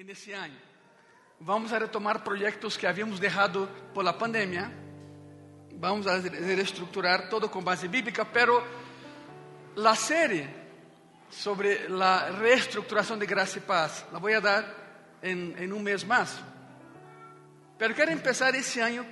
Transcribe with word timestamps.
en 0.00 0.08
año. 0.34 0.58
Vamos 1.40 1.72
a 1.72 1.78
retomar 1.78 2.24
proyectos 2.24 2.78
que 2.78 2.86
habíamos 2.86 3.20
dejado 3.20 3.68
por 3.92 4.02
la 4.02 4.16
pandemia. 4.16 4.72
Vamos 5.74 6.06
a 6.06 6.18
reestructurar 6.20 7.28
todo 7.28 7.50
base 7.62 7.86
bíblica, 7.86 8.24
pero 8.24 8.64
la 9.76 9.94
serie 9.94 10.48
sobre 11.28 11.86
la 11.90 12.30
reestructuración 12.30 13.18
de 13.18 13.26
gracia 13.26 13.60
y 13.60 13.66
paz 13.66 14.06
la 14.10 14.18
voy 14.18 14.32
a 14.32 14.40
dar 14.40 14.74
en, 15.20 15.54
en 15.58 15.70
un 15.70 15.82
mes 15.82 16.06
más. 16.06 16.40
Pero 17.76 17.94
quiero 17.94 18.10
empezar 18.10 18.56
ese 18.56 18.82
año 18.82 19.04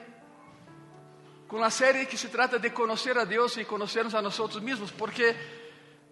con 1.47 1.61
la 1.61 1.71
serie 1.71 2.09
que 2.09 2.17
se 2.17 2.29
trata 2.29 2.57
de 2.57 2.73
conocer 2.73 3.19
a 3.19 3.27
Dios 3.27 3.59
y 3.59 3.67
conocernos 3.67 4.15
a 4.15 4.23
nosotros 4.23 4.63
mismos, 4.63 4.91
porque 4.93 5.37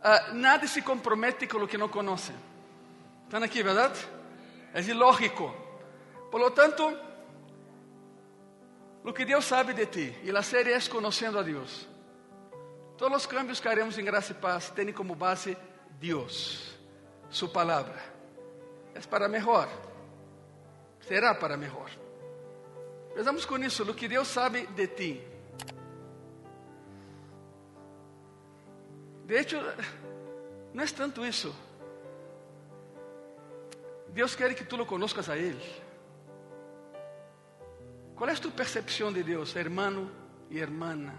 uh, 0.04 0.34
nadie 0.34 0.68
se 0.68 0.84
compromete 0.84 1.48
con 1.48 1.62
lo 1.62 1.66
que 1.66 1.78
no 1.78 1.90
conoce. 1.90 2.34
¿Están 3.24 3.42
aquí, 3.42 3.62
verdad? 3.62 3.94
Es 4.76 4.86
ilógico. 4.88 5.54
Por 6.30 6.38
lo 6.38 6.52
tanto, 6.52 6.92
que 9.14 9.24
Dios 9.24 9.46
sabe 9.46 9.72
de 9.72 9.86
ti, 9.86 10.14
y 10.22 10.30
la 10.30 10.42
serie 10.42 10.76
es 10.76 10.86
conociendo 10.86 11.38
a 11.38 11.42
Dios. 11.42 11.88
Todos 12.98 13.10
los 13.10 13.26
cambios 13.26 13.58
que 13.58 13.68
haremos 13.70 13.96
en 13.96 14.04
gracia 14.04 14.36
y 14.38 14.42
paz 14.42 14.70
tienen 14.74 14.94
como 14.94 15.16
base 15.16 15.56
Dios, 15.98 16.76
su 17.30 17.50
palabra. 17.50 17.96
Es 18.94 19.06
para 19.06 19.28
mejor, 19.28 19.66
será 21.00 21.38
para 21.38 21.56
mejor. 21.56 21.88
Pensamos 23.14 23.46
com 23.46 23.56
isso, 23.56 23.82
o 23.82 23.94
que 23.96 24.06
Deus 24.06 24.28
sabe 24.28 24.66
de 24.76 24.88
ti. 24.88 25.22
De 29.24 29.40
hecho, 29.40 29.56
não 30.74 30.84
é 30.84 30.86
tanto 30.88 31.24
isso. 31.24 31.54
Deus 34.16 34.34
quer 34.34 34.54
que 34.54 34.64
tu 34.64 34.78
lo 34.78 34.86
conozcas 34.86 35.28
a 35.28 35.36
Ele. 35.36 35.62
Qual 38.16 38.30
é 38.30 38.32
a 38.32 38.36
tua 38.36 38.50
percepção 38.50 39.12
de 39.12 39.22
Deus, 39.22 39.54
hermano 39.54 40.10
e 40.48 40.58
hermana, 40.58 41.14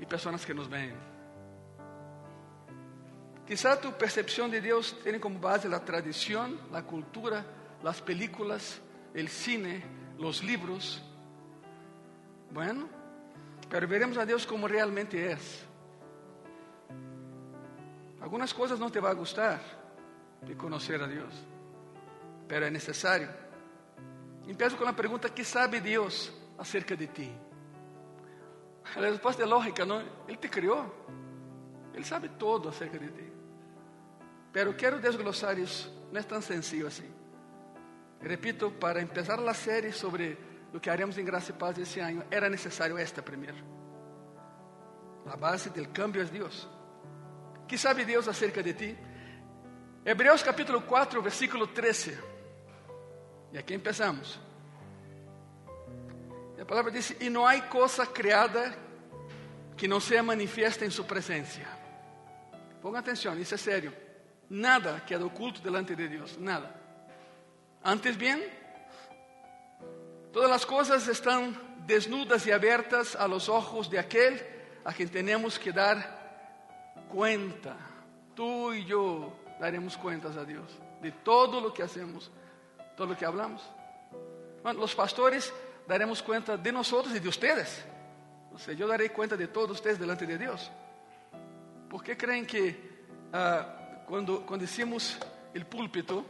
e 0.00 0.04
pessoas 0.04 0.44
que 0.44 0.52
nos 0.52 0.66
veem? 0.66 0.96
Quizá 3.46 3.76
tu 3.76 3.92
percepção 3.92 4.48
de 4.48 4.60
Deus 4.60 4.90
tenha 5.04 5.20
como 5.20 5.38
base 5.38 5.72
a 5.72 5.78
tradição, 5.78 6.58
a 6.72 6.82
cultura, 6.82 7.46
as 7.84 8.00
películas, 8.00 8.82
o 9.14 9.28
cine, 9.28 9.84
os 10.18 10.40
livros. 10.40 11.00
Bueno, 12.50 12.88
pero 13.70 13.86
veremos 13.86 14.18
a 14.18 14.24
Dios 14.24 14.44
como 14.44 14.66
realmente 14.66 15.30
es. 15.30 15.64
Algunas 18.20 18.52
cosas 18.52 18.80
no 18.80 18.90
te 18.90 18.98
va 18.98 19.10
a 19.10 19.14
gustar 19.14 19.60
de 20.42 20.56
conocer 20.56 21.00
a 21.00 21.06
Dios, 21.06 21.32
pero 22.48 22.66
es 22.66 22.72
necesario. 22.72 23.28
Empiezo 24.46 24.76
con 24.76 24.86
la 24.86 24.94
pregunta, 24.94 25.28
¿qué 25.28 25.44
sabe 25.44 25.80
Dios 25.80 26.32
acerca 26.58 26.94
de 26.94 27.06
ti? 27.08 27.30
La 28.94 29.10
respuesta 29.10 29.42
es 29.42 29.48
lógica, 29.48 29.84
¿no? 29.84 30.00
Él 30.28 30.38
te 30.38 30.48
crió, 30.48 30.92
Él 31.94 32.04
sabe 32.04 32.28
todo 32.30 32.68
acerca 32.68 32.98
de 32.98 33.08
ti. 33.08 33.32
Pero 34.52 34.76
quiero 34.76 34.98
desglosar 34.98 35.58
eso, 35.58 36.08
no 36.12 36.18
es 36.18 36.26
tan 36.26 36.40
sencillo 36.40 36.86
así. 36.86 37.04
Repito, 38.20 38.72
para 38.78 39.00
empezar 39.00 39.38
la 39.40 39.52
serie 39.52 39.92
sobre 39.92 40.38
lo 40.72 40.80
que 40.80 40.90
haremos 40.90 41.18
en 41.18 41.26
Gracia 41.26 41.54
y 41.54 41.58
Paz 41.58 41.76
ese 41.78 42.00
año, 42.00 42.24
era 42.30 42.48
necesario 42.48 42.96
esta 42.96 43.22
primero. 43.22 43.58
La 45.26 45.36
base 45.36 45.70
del 45.70 45.90
cambio 45.92 46.22
es 46.22 46.30
Dios. 46.30 46.68
¿Qué 47.66 47.76
sabe 47.76 48.04
Dios 48.04 48.28
acerca 48.28 48.62
de 48.62 48.74
ti? 48.74 48.96
Hebreos 50.04 50.42
capítulo 50.44 50.86
4, 50.86 51.20
versículo 51.20 51.68
13. 51.70 52.35
Y 53.56 53.58
aquí 53.58 53.72
empezamos. 53.72 54.38
La 56.58 56.66
palabra 56.66 56.92
dice, 56.92 57.16
y 57.20 57.30
no 57.30 57.48
hay 57.48 57.62
cosa 57.62 58.04
creada 58.04 58.74
que 59.74 59.88
no 59.88 59.98
sea 59.98 60.22
manifiesta 60.22 60.84
en 60.84 60.90
su 60.90 61.06
presencia. 61.06 61.66
Ponga 62.82 62.98
atención, 62.98 63.40
isso 63.40 63.54
é 63.54 63.58
sério. 63.58 63.94
Nada 64.50 65.02
queda 65.06 65.24
oculto 65.24 65.62
delante 65.62 65.96
de 65.96 66.06
Deus, 66.06 66.36
nada. 66.38 66.70
Antes 67.82 68.18
bien, 68.18 68.42
todas 70.34 70.50
las 70.50 70.66
cosas 70.66 71.08
están 71.08 71.56
desnudas 71.86 72.46
y 72.46 72.52
abiertas 72.52 73.16
a 73.16 73.26
los 73.26 73.48
ojos 73.48 73.88
de 73.88 73.98
aquel 73.98 74.38
a 74.84 74.92
quien 74.92 75.08
tenemos 75.08 75.58
que 75.58 75.72
dar 75.72 77.06
cuenta. 77.08 77.74
Tú 78.34 78.74
y 78.74 78.84
yo 78.84 79.34
daremos 79.58 79.96
cuentas 79.96 80.36
a 80.36 80.44
Dios 80.44 80.78
de 81.00 81.10
todo 81.10 81.58
lo 81.58 81.72
que 81.72 81.82
hacemos, 81.82 82.30
todo 82.96 83.08
lo 83.08 83.16
que 83.16 83.24
hablamos. 83.24 83.62
Bueno, 84.62 84.80
los 84.80 84.94
pastores 84.94 85.52
daremos 85.86 86.22
cuenta 86.22 86.56
de 86.56 86.72
nosotros 86.72 87.14
y 87.14 87.20
de 87.20 87.28
ustedes. 87.28 87.84
O 88.52 88.58
sea, 88.58 88.74
yo 88.74 88.88
daré 88.88 89.10
cuenta 89.10 89.36
de 89.36 89.48
todos 89.48 89.72
ustedes 89.72 89.98
delante 89.98 90.26
de 90.26 90.38
Dios. 90.38 90.70
¿Por 91.88 92.02
qué 92.02 92.16
creen 92.16 92.46
que 92.46 93.06
uh, 93.32 94.06
cuando, 94.06 94.44
cuando 94.46 94.64
hicimos 94.64 95.18
el 95.54 95.66
púlpito 95.66 96.24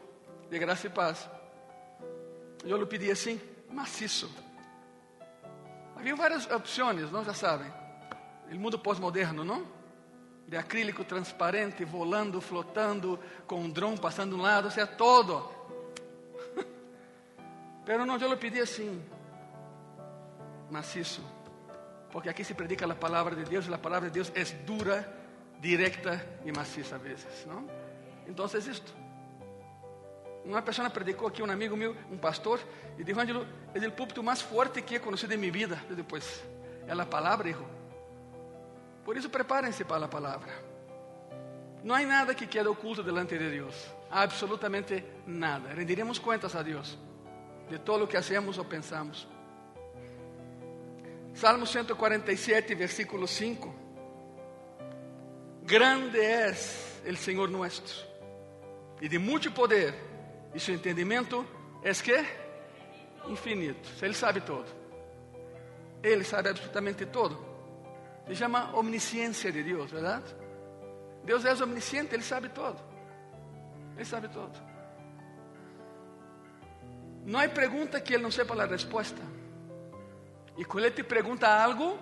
de 0.50 0.58
gracia 0.58 0.88
y 0.88 0.92
paz, 0.92 1.28
yo 2.64 2.76
lo 2.76 2.88
pedí 2.88 3.10
assim, 3.10 3.40
maciço. 3.70 4.28
Havia 5.96 6.14
várias 6.14 6.50
opções, 6.50 7.10
não 7.10 7.24
já 7.24 7.32
sabem. 7.32 7.72
O 8.50 8.54
mundo 8.56 8.78
pós-moderno, 8.78 9.44
não? 9.44 9.66
De 10.46 10.56
acrílico 10.56 11.04
transparente, 11.04 11.84
volando, 11.84 12.40
flotando, 12.40 13.18
com 13.46 13.60
um 13.60 13.70
drone 13.70 13.98
passando 13.98 14.34
de 14.34 14.40
um 14.40 14.42
lado, 14.42 14.66
ou 14.66 14.70
seja, 14.70 14.86
todo. 14.86 15.55
Pero 17.86 18.04
não, 18.04 18.18
eu 18.18 18.28
lo 18.28 18.36
pedi 18.36 18.60
assim, 18.60 19.00
maciço. 20.68 21.22
Porque 22.10 22.28
aqui 22.28 22.42
se 22.42 22.52
predica 22.52 22.84
a 22.84 22.94
palavra 22.96 23.36
de 23.36 23.44
Deus, 23.44 23.68
e 23.68 23.72
a 23.72 23.78
palavra 23.78 24.10
de 24.10 24.14
Deus 24.14 24.32
é 24.34 24.42
dura, 24.66 25.08
directa 25.60 26.20
e 26.44 26.50
maciça 26.50 26.96
a 26.96 26.98
vezes, 26.98 27.46
não? 27.46 27.64
Então 28.26 28.44
é 28.44 28.58
isto. 28.58 28.92
Uma 30.44 30.60
pessoa 30.62 30.90
predicou 30.90 31.28
aqui, 31.28 31.42
um 31.42 31.50
amigo 31.50 31.76
meu, 31.76 31.96
um 32.10 32.18
pastor, 32.18 32.60
e 32.98 33.04
disse: 33.04 33.18
Ângelo, 33.20 33.46
é 33.72 33.86
o 33.86 33.92
púlpito 33.92 34.20
mais 34.22 34.42
forte 34.42 34.82
que 34.82 34.96
he 34.96 34.98
conhecido 34.98 35.34
em 35.34 35.36
minha 35.36 35.52
vida. 35.52 35.80
E 35.88 35.94
depois, 35.94 36.42
é 36.88 36.92
a 36.92 37.06
palavra, 37.06 37.48
hijo. 37.48 37.66
Por 39.04 39.16
isso, 39.16 39.30
prepárem-se 39.30 39.84
para 39.84 40.06
a 40.06 40.08
palavra. 40.08 40.52
Não 41.84 41.94
há 41.94 42.02
nada 42.02 42.34
que 42.34 42.48
quede 42.48 42.68
oculto 42.68 43.02
delante 43.02 43.38
de 43.38 43.48
Deus. 43.48 43.74
Absolutamente 44.10 45.04
nada. 45.24 45.68
Rendiremos 45.68 46.18
contas 46.18 46.56
a 46.56 46.62
Deus 46.62 46.98
de 47.68 47.78
todo 47.78 48.04
o 48.04 48.06
que 48.06 48.16
hacemos 48.16 48.58
ou 48.58 48.64
pensamos. 48.64 49.26
Salmo 51.34 51.66
147, 51.66 52.74
versículo 52.74 53.26
5. 53.26 53.74
Grande 55.62 56.18
es 56.48 57.00
el 57.04 57.16
Senhor 57.16 57.50
nuestro, 57.50 57.94
e 59.00 59.08
de 59.08 59.18
muito 59.18 59.50
poder 59.50 59.94
e 60.54 60.60
seu 60.60 60.74
entendimento 60.74 61.44
é 61.82 61.92
que 61.92 62.24
infinito. 63.28 63.88
Ele 64.00 64.14
sabe 64.14 64.40
todo. 64.40 64.66
Ele 66.02 66.24
sabe 66.24 66.48
absolutamente 66.48 67.04
todo. 67.06 67.44
Se 68.26 68.34
chama 68.34 68.74
omnisciência 68.76 69.52
de 69.52 69.62
Deus, 69.62 69.90
verdade? 69.90 70.34
Deus 71.24 71.44
é 71.44 71.52
omnisciente, 71.62 72.14
Ele 72.14 72.22
sabe 72.22 72.48
todo. 72.48 72.80
Ele 73.96 74.04
sabe 74.04 74.28
todo. 74.28 74.75
Não 77.26 77.40
há 77.40 77.48
pergunta 77.48 78.00
que 78.00 78.14
Ele 78.14 78.22
não 78.22 78.30
sepa 78.30 78.54
a 78.54 78.66
resposta. 78.66 79.20
E 80.56 80.64
quando 80.64 80.84
Ele 80.84 80.94
te 80.94 81.02
pergunta 81.02 81.48
algo, 81.48 81.98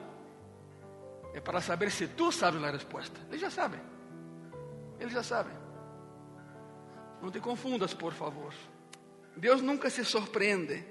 é 1.33 1.41
para 1.41 1.63
saber 1.63 1.91
se 1.91 2.09
tu 2.09 2.31
sabes 2.31 2.63
a 2.63 2.71
resposta. 2.71 3.19
Ele 3.31 3.39
já 3.39 3.51
sabe. 3.51 3.79
Ele 5.01 5.11
já 5.11 5.23
sabe. 5.23 5.51
Não 7.23 7.31
te 7.31 7.41
confundas, 7.41 7.95
por 7.95 8.13
favor. 8.13 8.53
Deus 9.35 9.63
nunca 9.63 9.89
se 9.89 10.05
surpreende 10.05 10.85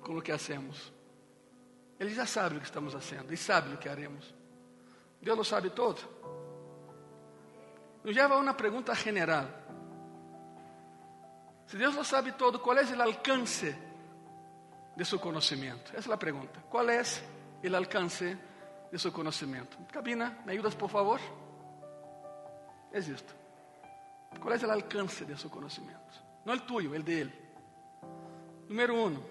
com 0.00 0.18
o 0.18 0.20
que 0.20 0.32
hacemos. 0.32 0.92
Ele 2.00 2.12
já 2.12 2.26
sabe 2.26 2.56
o 2.56 2.60
que 2.60 2.66
estamos 2.66 2.92
fazendo 2.92 3.32
e 3.32 3.36
sabe 3.36 3.72
o 3.72 3.78
que 3.78 3.88
haremos. 3.88 4.34
Deus 5.22 5.38
lo 5.38 5.44
sabe 5.44 5.70
todo. 5.70 6.00
Nos 8.02 8.14
leva 8.14 8.34
a 8.34 8.38
uma 8.38 8.54
pergunta 8.54 8.92
general. 8.94 9.65
Se 11.66 11.76
Deus 11.76 11.94
lo 11.94 12.04
sabe 12.04 12.32
todo, 12.32 12.60
qual 12.60 12.78
é 12.78 12.84
o 12.84 13.02
alcance 13.02 13.76
de 14.96 15.04
seu 15.04 15.18
conhecimento? 15.18 15.92
Essa 15.96 16.10
é 16.10 16.14
a 16.14 16.16
pergunta. 16.16 16.62
Qual 16.70 16.88
é 16.88 17.02
o 17.02 17.76
alcance 17.76 18.38
de 18.90 18.98
seu 18.98 19.10
conhecimento? 19.10 19.76
Cabina, 19.92 20.38
me 20.44 20.52
ayudas 20.52 20.74
por 20.74 20.88
favor? 20.88 21.20
É 22.92 22.98
isto. 23.00 23.34
Qual 24.40 24.54
é 24.54 24.64
o 24.64 24.70
alcance 24.70 25.24
de 25.24 25.36
seu 25.36 25.50
conhecimento? 25.50 26.22
Não 26.44 26.54
o 26.54 26.60
tuyo, 26.60 26.94
o 26.94 27.02
dele. 27.02 27.32
Número 28.68 28.94
um. 28.94 29.22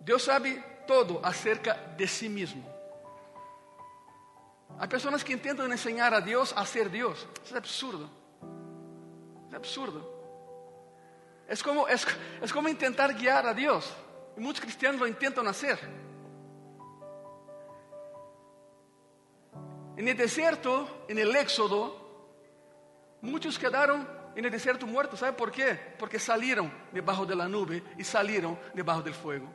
Deus 0.00 0.22
sabe 0.22 0.60
todo 0.84 1.20
acerca 1.22 1.74
de 1.96 2.08
si 2.08 2.28
mesmo. 2.28 2.64
Há 4.80 4.88
pessoas 4.88 5.22
que 5.22 5.36
tentam 5.36 5.72
ensinar 5.72 6.12
a 6.12 6.18
Deus 6.18 6.52
a 6.56 6.64
ser 6.64 6.88
Deus. 6.88 7.24
Isso 7.44 7.54
é 7.54 7.58
absurdo. 7.58 8.10
É 9.52 9.56
absurdo. 9.56 10.17
Es 11.48 11.62
como, 11.62 11.88
es, 11.88 12.06
es 12.42 12.52
como 12.52 12.68
intentar 12.68 13.14
guiar 13.14 13.46
a 13.46 13.54
Dios. 13.54 13.90
Y 14.36 14.40
muchos 14.40 14.60
cristianos 14.60 15.00
lo 15.00 15.06
intentan 15.06 15.48
hacer. 15.48 15.78
En 19.96 20.06
el 20.06 20.16
desierto, 20.16 21.06
en 21.08 21.18
el 21.18 21.34
éxodo, 21.34 21.96
muchos 23.22 23.58
quedaron 23.58 24.06
en 24.36 24.44
el 24.44 24.50
desierto 24.50 24.86
muertos. 24.86 25.18
¿Sabe 25.18 25.32
por 25.32 25.50
qué? 25.50 25.74
Porque 25.98 26.18
salieron 26.20 26.70
debajo 26.92 27.26
de 27.26 27.34
la 27.34 27.48
nube 27.48 27.82
y 27.96 28.04
salieron 28.04 28.56
debajo 28.74 29.02
del 29.02 29.14
fuego. 29.14 29.48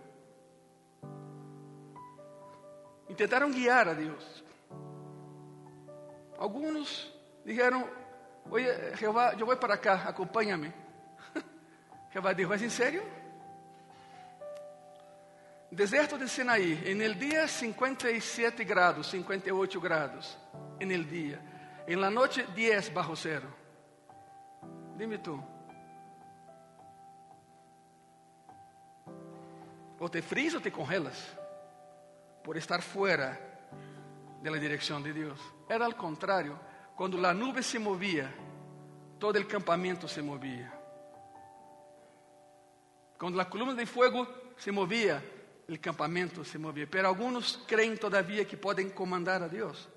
Intentaron 3.08 3.54
guiar 3.54 3.88
a 3.88 3.94
Dios. 3.94 4.44
Algunos 6.40 7.14
dijeron, 7.46 7.86
oye 8.50 8.74
Jehová, 8.96 9.36
yo 9.36 9.46
voy 9.46 9.56
para 9.56 9.76
acá, 9.76 10.04
acompáñame. 10.08 10.83
Jehová 12.14 12.32
dijo, 12.36 12.54
¿es 12.54 12.62
en 12.62 12.70
serio? 12.70 13.02
Deserto 15.72 16.16
de 16.16 16.28
Sinaí, 16.28 16.84
en 16.86 17.02
el 17.02 17.18
día 17.18 17.48
57 17.48 18.64
grados, 18.64 19.08
58 19.08 19.82
grados, 19.82 20.38
en 20.80 20.92
el 20.92 21.10
día. 21.10 21.40
En 21.88 22.00
la 22.00 22.12
noche 22.12 22.46
10 22.56 22.94
bajo 22.94 23.16
cero. 23.16 23.48
Dime 24.96 25.18
tú. 25.18 25.44
O 29.98 30.12
te 30.12 30.22
fríes 30.22 30.54
o 30.54 30.62
te 30.62 30.72
congelas 30.72 31.36
por 32.44 32.56
estar 32.56 32.84
fuera 32.84 33.40
de 34.40 34.52
la 34.52 34.58
dirección 34.58 35.02
de 35.02 35.14
Dios. 35.14 35.40
Era 35.68 35.88
al 35.88 35.96
contrario. 35.96 36.60
Cuando 36.96 37.18
la 37.18 37.34
nube 37.34 37.64
se 37.64 37.80
movía, 37.80 38.32
todo 39.18 39.40
el 39.40 39.48
campamento 39.48 40.08
se 40.08 40.22
movía. 40.22 40.83
Cuando 43.24 43.38
la 43.38 43.50
columna 43.50 43.74
de 43.74 43.86
fuego 43.86 44.28
se 44.58 44.70
movía, 44.70 45.24
el 45.70 45.80
campamento 45.80 46.44
se 46.44 46.60
movía. 46.60 46.86
Pero 46.92 47.08
algunos 47.08 47.64
creen 47.66 47.98
todavía 47.98 48.46
que 48.46 48.58
pueden 48.58 48.90
comandar 48.90 49.42
a 49.42 49.48
Dios. 49.48 49.88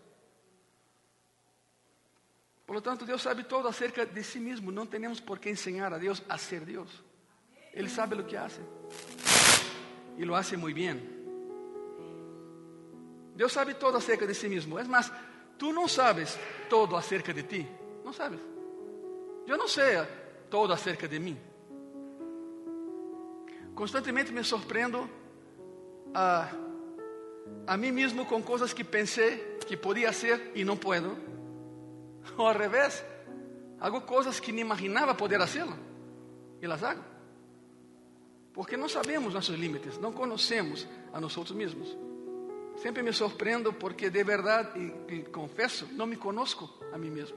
Por 2.64 2.76
lo 2.76 2.80
tanto, 2.80 3.04
Dios 3.04 3.20
sabe 3.20 3.42
todo 3.42 3.68
acerca 3.68 4.06
de 4.06 4.22
sí 4.22 4.38
mismo. 4.38 4.70
No 4.70 4.86
tenemos 4.86 5.20
por 5.20 5.40
qué 5.40 5.50
enseñar 5.50 5.92
a 5.92 5.98
Dios 5.98 6.22
a 6.28 6.38
ser 6.38 6.64
Dios. 6.64 7.02
Él 7.72 7.90
sabe 7.90 8.14
lo 8.14 8.24
que 8.24 8.38
hace. 8.38 8.60
Y 10.16 10.24
lo 10.24 10.36
hace 10.36 10.56
muy 10.56 10.72
bien. 10.72 11.02
Dios 13.34 13.52
sabe 13.52 13.74
todo 13.74 13.98
acerca 13.98 14.24
de 14.24 14.34
sí 14.34 14.48
mismo. 14.48 14.78
Es 14.78 14.86
más, 14.86 15.10
tú 15.58 15.72
no 15.72 15.88
sabes 15.88 16.38
todo 16.70 16.96
acerca 16.96 17.32
de 17.32 17.42
ti. 17.42 17.66
No 18.04 18.12
sabes. 18.12 18.38
Yo 19.48 19.56
no 19.56 19.66
sé 19.66 19.98
todo 20.48 20.72
acerca 20.72 21.08
de 21.08 21.18
mí. 21.18 21.36
Constantemente 23.76 24.32
me 24.32 24.42
sorprendo 24.42 25.06
a, 26.14 26.50
a 27.66 27.76
mí 27.76 27.92
mismo 27.92 28.26
con 28.26 28.42
cosas 28.42 28.74
que 28.74 28.86
pensé 28.86 29.58
que 29.68 29.76
podía 29.76 30.08
hacer 30.08 30.52
y 30.54 30.64
no 30.64 30.76
puedo. 30.76 31.12
O 32.38 32.48
al 32.48 32.56
revés, 32.56 33.04
hago 33.78 34.04
cosas 34.04 34.40
que 34.40 34.52
ni 34.52 34.62
imaginaba 34.62 35.16
poder 35.16 35.40
hacerlo 35.40 35.76
y 36.60 36.66
las 36.66 36.82
hago. 36.82 37.02
Porque 38.52 38.76
no 38.76 38.88
sabemos 38.88 39.32
nuestros 39.34 39.58
límites, 39.58 40.00
no 40.00 40.12
conocemos 40.12 40.88
a 41.12 41.20
nosotros 41.20 41.56
mismos. 41.56 41.96
Siempre 42.76 43.02
me 43.02 43.12
sorprendo 43.12 43.78
porque 43.78 44.10
de 44.10 44.24
verdad, 44.24 44.74
y, 44.74 45.14
y 45.14 45.22
confeso, 45.24 45.86
no 45.92 46.06
me 46.06 46.18
conozco 46.18 46.80
a 46.92 46.98
mí 46.98 47.10
mismo. 47.10 47.36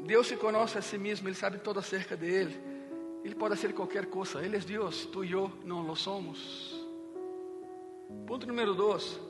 Deus 0.00 0.26
se 0.26 0.36
conoce 0.36 0.80
a 0.80 0.82
si 0.82 0.98
mesmo, 0.98 1.28
Ele 1.28 1.36
sabe 1.36 1.58
todo 1.58 1.80
acerca 1.80 2.16
de 2.16 2.42
Ele. 2.42 2.71
Ele 3.24 3.34
pode 3.34 3.56
fazer 3.56 3.72
qualquer 3.72 4.06
coisa, 4.06 4.44
Ele 4.44 4.56
é 4.56 4.60
Deus, 4.60 5.06
tu 5.06 5.24
e 5.24 5.32
eu 5.32 5.50
não 5.64 5.82
lo 5.82 5.94
somos. 5.94 6.80
Ponto 8.26 8.46
número 8.46 8.74
dois, 8.74 9.20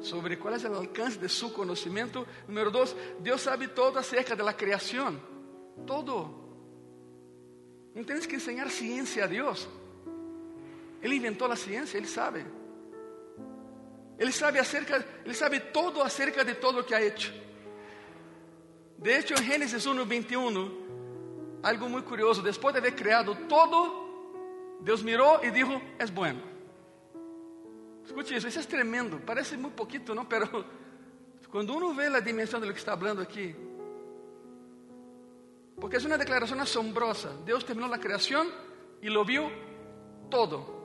sobre 0.00 0.36
qual 0.36 0.54
é 0.54 0.68
o 0.68 0.76
alcance 0.76 1.18
de 1.18 1.28
seu 1.28 1.50
conhecimento. 1.50 2.26
Número 2.46 2.70
dois, 2.70 2.94
Deus 3.20 3.40
sabe 3.40 3.68
todo 3.68 3.98
acerca 3.98 4.34
da 4.36 4.52
criação, 4.52 5.20
todo. 5.86 6.42
Não 7.94 8.02
tens 8.02 8.26
que 8.26 8.36
ensinar 8.36 8.68
ciência 8.70 9.24
a 9.24 9.26
Deus. 9.26 9.68
Ele 11.00 11.16
inventou 11.16 11.50
a 11.50 11.56
ciência, 11.56 11.96
Ele 11.96 12.06
sabe. 12.06 12.44
Ele 14.18 14.32
sabe 14.32 14.58
acerca, 14.58 15.04
Ele 15.24 15.34
sabe 15.34 15.60
todo 15.60 16.02
acerca 16.02 16.44
de 16.44 16.54
todo 16.54 16.80
o 16.80 16.84
que 16.84 16.94
ha 16.94 17.02
hecho. 17.02 17.32
De 18.98 19.18
hecho, 19.18 19.34
en 19.34 19.44
Génesis 19.44 19.84
1, 19.86 20.06
21, 20.06 21.03
algo 21.64 21.88
muy 21.88 22.02
curioso, 22.02 22.42
después 22.42 22.74
de 22.74 22.80
haber 22.80 22.94
creado 22.94 23.34
todo, 23.48 24.04
Dios 24.80 25.02
miró 25.02 25.40
y 25.42 25.50
dijo, 25.50 25.80
es 25.98 26.12
bueno. 26.12 26.40
Escute 28.04 28.36
eso, 28.36 28.48
eso 28.48 28.60
es 28.60 28.68
tremendo, 28.68 29.18
parece 29.18 29.56
muy 29.56 29.70
poquito, 29.70 30.14
¿no? 30.14 30.28
Pero 30.28 30.46
cuando 31.50 31.72
uno 31.74 31.94
ve 31.94 32.10
la 32.10 32.20
dimensión 32.20 32.60
de 32.60 32.66
lo 32.66 32.72
que 32.74 32.78
está 32.78 32.92
hablando 32.92 33.22
aquí, 33.22 33.54
porque 35.80 35.96
es 35.96 36.04
una 36.04 36.18
declaración 36.18 36.60
asombrosa, 36.60 37.30
Dios 37.44 37.64
terminó 37.64 37.88
la 37.88 37.98
creación 37.98 38.46
y 39.00 39.08
lo 39.08 39.24
vio 39.24 39.50
todo, 40.30 40.84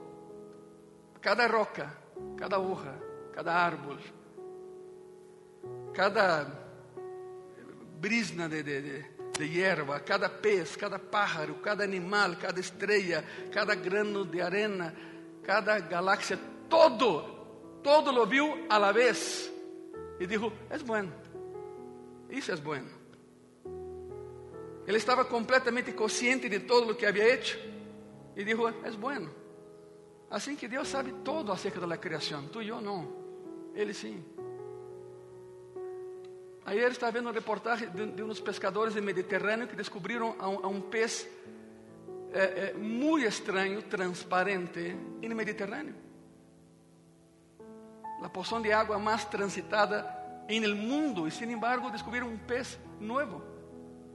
cada 1.19 1.47
roca, 1.47 1.93
cada 2.37 2.57
hoja, 2.57 2.95
cada 3.33 3.65
árbol, 3.65 3.99
cada 5.93 6.47
brisna 7.99 8.47
de, 8.47 8.63
de, 8.63 8.81
de, 8.81 9.18
de, 9.39 9.49
hierba, 9.49 9.99
cada 10.01 10.29
pez, 10.29 10.75
cada 10.75 10.99
pájaro, 10.99 11.61
cada 11.61 11.83
animal, 11.83 12.37
cada 12.37 12.59
estrella, 12.59 13.23
cada 13.51 13.73
grano 13.73 14.25
de 14.25 14.41
arena, 14.41 14.93
cada 15.41 15.79
galáxia, 15.79 16.37
todo, 16.67 17.79
todo 17.81 18.11
lo 18.11 18.25
viu 18.25 18.67
a 18.69 18.77
la 18.77 18.91
vez. 18.91 19.49
E 20.19 20.27
dijo, 20.27 20.51
es 20.69 20.83
bueno, 20.83 21.11
isso 22.29 22.53
es 22.53 22.61
bueno. 22.61 22.89
Ele 24.85 24.97
estava 24.97 25.25
completamente 25.25 25.95
consciente 25.95 26.49
de 26.49 26.59
todo 26.59 26.91
o 26.91 26.97
que 26.97 27.05
havia 27.05 27.33
hecho 27.33 27.57
e 28.35 28.43
dijo, 28.43 28.67
es 28.83 28.97
bueno. 28.97 29.29
Assim 30.29 30.55
que 30.55 30.67
Deus 30.67 30.87
sabe 30.89 31.13
todo 31.23 31.51
acerca 31.51 31.79
da 31.79 31.97
criação, 31.97 32.47
tu 32.49 32.61
e 32.61 32.67
eu 32.67 32.81
não, 32.81 33.07
Ele 33.73 33.93
sim. 33.93 34.23
Ayer 36.65 36.91
estava 36.91 37.11
vendo 37.13 37.29
um 37.29 37.33
reportagem 37.33 37.89
de, 37.89 38.05
de 38.11 38.23
uns 38.23 38.39
pescadores 38.39 38.93
do 38.93 39.01
Mediterrâneo 39.01 39.67
que 39.67 39.75
descobriram 39.75 40.35
a 40.39 40.49
um, 40.49 40.65
a 40.65 40.67
um 40.67 40.81
pez 40.81 41.27
é, 42.31 42.69
é, 42.69 42.73
muito 42.73 43.25
estranho, 43.25 43.81
transparente, 43.81 44.95
no 45.21 45.35
Mediterrâneo. 45.35 45.95
A 48.21 48.29
porção 48.29 48.61
de 48.61 48.71
água 48.71 48.99
mais 48.99 49.25
transitada 49.25 50.05
no 50.49 50.75
mundo, 50.75 51.27
e 51.27 51.31
sin 51.31 51.51
embargo 51.51 51.89
descobriram 51.91 52.27
um 52.27 52.37
pez 52.37 52.79
novo. 52.99 53.41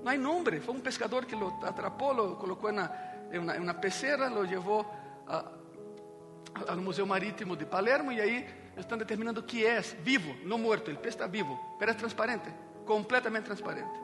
Não 0.03 0.13
há 0.13 0.17
nome, 0.17 0.61
foi 0.61 0.75
um 0.75 0.81
pescador 0.81 1.25
que 1.25 1.35
lo 1.35 1.59
atrapou, 1.63 2.13
lo 2.13 2.37
colocou 2.37 2.71
na, 2.71 2.91
em 3.33 3.39
uma, 3.39 3.57
em 3.57 3.61
uma 3.61 3.75
pecera, 3.75 4.29
lo 4.29 4.43
levou 4.43 4.85
ao 5.27 6.77
Museu 6.77 7.07
Marítimo 7.07 7.57
de 7.57 7.65
Palermo 7.65 8.13
e 8.13 8.21
aí 8.21 8.47
estão 8.77 8.99
determinando 8.99 9.43
que 9.43 9.65
é 9.65 9.81
vivo, 9.81 10.35
não 10.45 10.59
morto. 10.59 10.91
O 10.91 10.97
peixe 10.97 11.17
está 11.17 11.27
vivo, 11.27 11.59
mas 11.79 11.89
é 11.89 11.95
transparente, 11.95 12.53
completamente 12.85 13.45
transparente. 13.45 14.01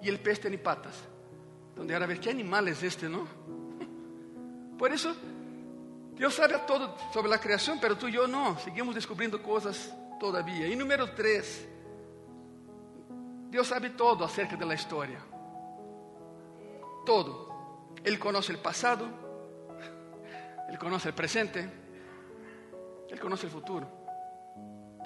E 0.00 0.10
o 0.10 0.18
peixe 0.18 0.40
tem 0.40 0.58
patas. 0.58 0.94
Então, 1.72 1.88
era 1.88 2.06
ver 2.06 2.18
que 2.18 2.28
animal 2.28 2.66
é 2.66 2.70
este, 2.70 3.06
não? 3.06 3.26
Por 4.78 4.90
isso, 4.90 5.16
Deus 6.14 6.34
sabe 6.34 6.58
todo 6.60 6.92
sobre 7.12 7.32
a 7.32 7.38
criação, 7.38 7.78
mas 7.80 7.98
tu 7.98 8.08
e 8.08 8.14
eu 8.16 8.26
não. 8.26 8.58
Seguimos 8.58 8.94
descobrindo 8.94 9.38
coisas 9.38 9.92
todavia. 10.18 10.66
E 10.66 10.74
número 10.74 11.06
três, 11.14 11.66
Deus 13.50 13.66
sabe 13.68 13.90
todo 13.90 14.24
acerca 14.24 14.56
da 14.56 14.74
história. 14.74 15.20
Todo. 17.06 17.48
Ele 18.04 18.16
conhece 18.16 18.52
o 18.52 18.58
passado, 18.58 19.08
Ele 20.68 20.76
conhece 20.76 21.08
o 21.08 21.12
presente, 21.12 21.68
Ele 23.08 23.20
conhece 23.20 23.46
o 23.46 23.50
futuro. 23.50 23.86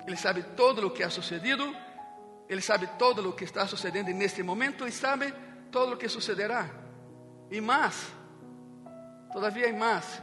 Ele 0.07 0.17
sabe 0.17 0.43
todo 0.43 0.87
o 0.87 0.91
que 0.91 1.03
ha 1.03 1.11
sucedido. 1.11 1.65
Ele 2.49 2.61
sabe 2.61 2.87
todo 2.99 3.29
o 3.29 3.33
que 3.33 3.45
está 3.45 3.67
sucedendo 3.67 4.11
neste 4.11 4.43
momento 4.43 4.87
e 4.87 4.93
sabe 4.93 5.33
todo 5.71 5.95
o 5.95 5.97
que 5.97 6.09
sucederá. 6.09 6.69
E 7.51 7.61
mais, 7.61 8.13
todavia 9.33 9.67
hay 9.67 9.73
mais. 9.73 10.23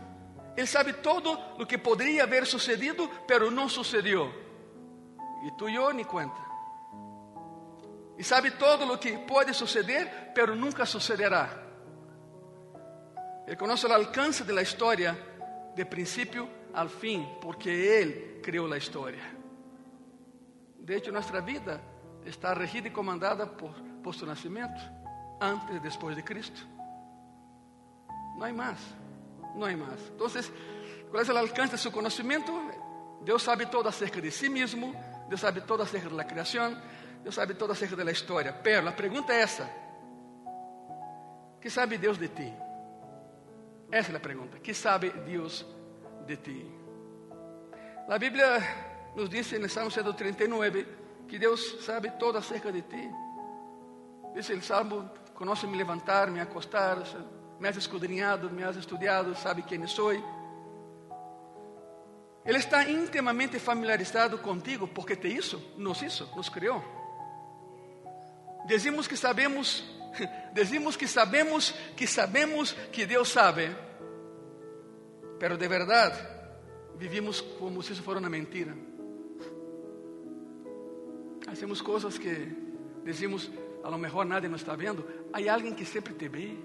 Ele 0.57 0.67
sabe 0.67 0.93
todo 0.93 1.31
o 1.57 1.65
que 1.65 1.77
poderia 1.77 2.24
haver 2.24 2.45
sucedido, 2.45 3.09
pero 3.25 3.50
não 3.50 3.69
sucedeu. 3.69 4.31
E 5.45 5.51
tu 5.57 5.69
e 5.69 5.75
eu 5.75 5.93
nem 5.93 6.03
conta. 6.03 6.41
E 8.17 8.24
sabe 8.24 8.51
todo 8.51 8.91
o 8.91 8.98
que 8.98 9.17
pode 9.19 9.53
suceder, 9.53 10.33
pero 10.36 10.53
nunca 10.55 10.86
sucederá. 10.86 11.50
Ele 13.48 13.55
conhece 13.55 13.88
o 13.88 13.93
alcance 13.93 14.43
da 14.43 14.62
história, 14.62 15.17
de 15.74 15.86
princípio 15.86 16.59
al 16.73 16.89
fim, 16.89 17.25
porque 17.41 17.69
Ele 17.69 18.39
criou 18.41 18.71
a 18.71 18.77
história. 18.77 19.23
De 20.79 20.95
hecho, 20.95 21.11
nossa 21.11 21.41
vida 21.41 21.81
está 22.25 22.53
regida 22.53 22.88
e 22.88 22.91
comandada 22.91 23.45
por, 23.45 23.73
por 24.03 24.13
su 24.15 24.25
nascimento. 24.25 24.99
antes 25.39 25.77
y 25.77 25.79
después 25.79 26.15
de 26.15 26.23
Cristo. 26.23 26.59
No 28.38 28.45
hay 28.45 28.53
más, 28.53 28.77
no 29.55 29.65
hay 29.65 29.75
más. 29.75 29.99
Entonces, 30.11 30.51
¿cuál 31.09 31.23
es 31.23 31.29
el 31.29 31.38
alcance 31.38 31.73
de 31.73 31.77
su 31.77 31.91
conocimiento? 31.91 32.53
Dios 33.23 33.43
sabe 33.43 33.65
todo 33.65 33.89
acerca 33.89 34.21
de 34.21 34.31
sí 34.31 34.49
mismo, 34.49 34.93
Dios 35.27 35.41
sabe 35.41 35.61
todo 35.61 35.83
acerca 35.83 36.09
de 36.09 36.15
la 36.15 36.27
creación, 36.27 36.79
Dios 37.21 37.35
sabe 37.35 37.53
todo 37.55 37.73
acerca 37.73 37.95
de 37.95 38.03
la 38.03 38.11
historia. 38.11 38.61
Pero 38.61 38.81
la 38.81 38.95
pregunta 38.95 39.38
es 39.38 39.53
esa. 39.53 39.69
¿Qué 41.59 41.69
sabe 41.69 41.97
Dios 41.97 42.19
de 42.19 42.29
ti? 42.29 42.53
Esa 43.91 44.07
es 44.07 44.13
la 44.13 44.21
pregunta. 44.21 44.59
¿Qué 44.61 44.73
sabe 44.73 45.11
Dios 45.25 45.65
de 46.29 46.38
ti? 46.38 46.63
La 48.07 48.17
Biblia 48.19 49.12
nos 49.15 49.29
en 49.33 49.63
el 49.63 49.69
Salmo 49.69 49.89
139 49.89 50.88
que 51.27 51.39
Deus 51.39 51.77
sabe 51.81 52.12
todo 52.19 52.38
acerca 52.38 52.71
de 52.71 52.83
ti. 52.83 53.09
Dice 54.36 54.53
el 54.53 54.62
Salmo, 54.62 55.12
conoce 55.33 55.65
me 55.65 55.75
levantar, 55.75 56.29
me 56.29 56.39
acostar, 56.39 57.03
me 57.59 57.67
has 57.67 57.77
escudriñado, 57.77 58.50
me 58.50 58.63
has 58.63 58.77
estudiado, 58.77 59.36
sabe 59.36 59.63
quem 59.63 59.88
sou. 59.88 60.13
Ele 62.45 62.57
está 62.57 62.88
intimamente 62.88 63.59
familiarizado 63.59 64.41
contigo 64.41 64.88
porque 64.88 65.15
te 65.15 65.27
hizo, 65.27 65.59
nos 65.77 66.01
hizo, 66.03 66.31
nos 66.36 66.50
criou. 66.50 66.81
Dizemos 68.67 69.07
que 69.07 69.17
sabemos, 69.17 69.83
dizemos 70.53 70.95
que 70.95 71.07
sabemos 71.07 71.74
que 71.95 72.07
sabemos 72.07 72.74
que 72.91 73.05
Deus 73.05 73.29
sabe, 73.29 73.75
pero 75.39 75.58
de 75.58 75.67
verdade 75.67 76.19
vivimos 76.98 77.41
como 77.41 77.81
se 77.81 77.93
isso 77.93 78.03
fosse 78.03 78.19
uma 78.19 78.29
mentira. 78.29 78.75
Hacemos 81.48 81.81
coisas 81.81 82.19
que 82.19 82.48
decimos, 83.03 83.50
a 83.84 83.89
lo 83.89 83.98
mejor 83.98 84.25
nadie 84.25 84.50
nos 84.50 84.62
está 84.62 84.75
vendo. 84.75 85.03
Há 85.34 85.39
alguém 85.51 85.74
que 85.74 85.86
sempre 85.86 86.13
te 86.13 86.27
vê. 86.27 86.58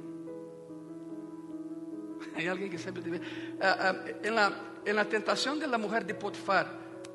Há 2.35 2.51
alguém 2.51 2.69
que 2.69 2.79
sempre 2.79 3.01
te 3.01 3.11
vê. 3.11 3.21
Ah, 3.61 3.77
ah, 3.81 4.11
en, 4.23 4.35
la, 4.35 4.53
en 4.85 4.97
la 4.97 5.05
tentación 5.05 5.59
de 5.59 5.67
la 5.67 5.79
mujer 5.79 6.05
de 6.05 6.15
Potifar 6.15 6.67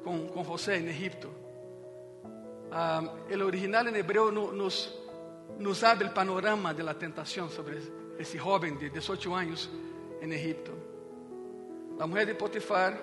com, 0.04 0.30
com 0.30 0.44
José 0.44 0.78
en 0.78 0.88
Egipto, 0.88 1.30
ah, 2.72 3.04
el 3.30 3.42
original 3.42 3.88
en 3.90 3.98
hebreo 3.98 4.32
no, 4.32 4.52
nos, 4.52 4.98
nos 5.60 5.84
abre 5.84 6.08
el 6.08 6.14
panorama 6.14 6.74
de 6.74 6.84
la 6.84 6.98
tentación 6.98 7.50
sobre 7.50 7.80
esse 8.18 8.40
joven 8.40 8.80
de 8.80 8.90
18 8.90 9.36
anos 9.36 9.70
en 10.22 10.34
Egipto. 10.34 10.89
La 12.00 12.08
mujer 12.08 12.26
de 12.26 12.34
Potifar 12.34 12.98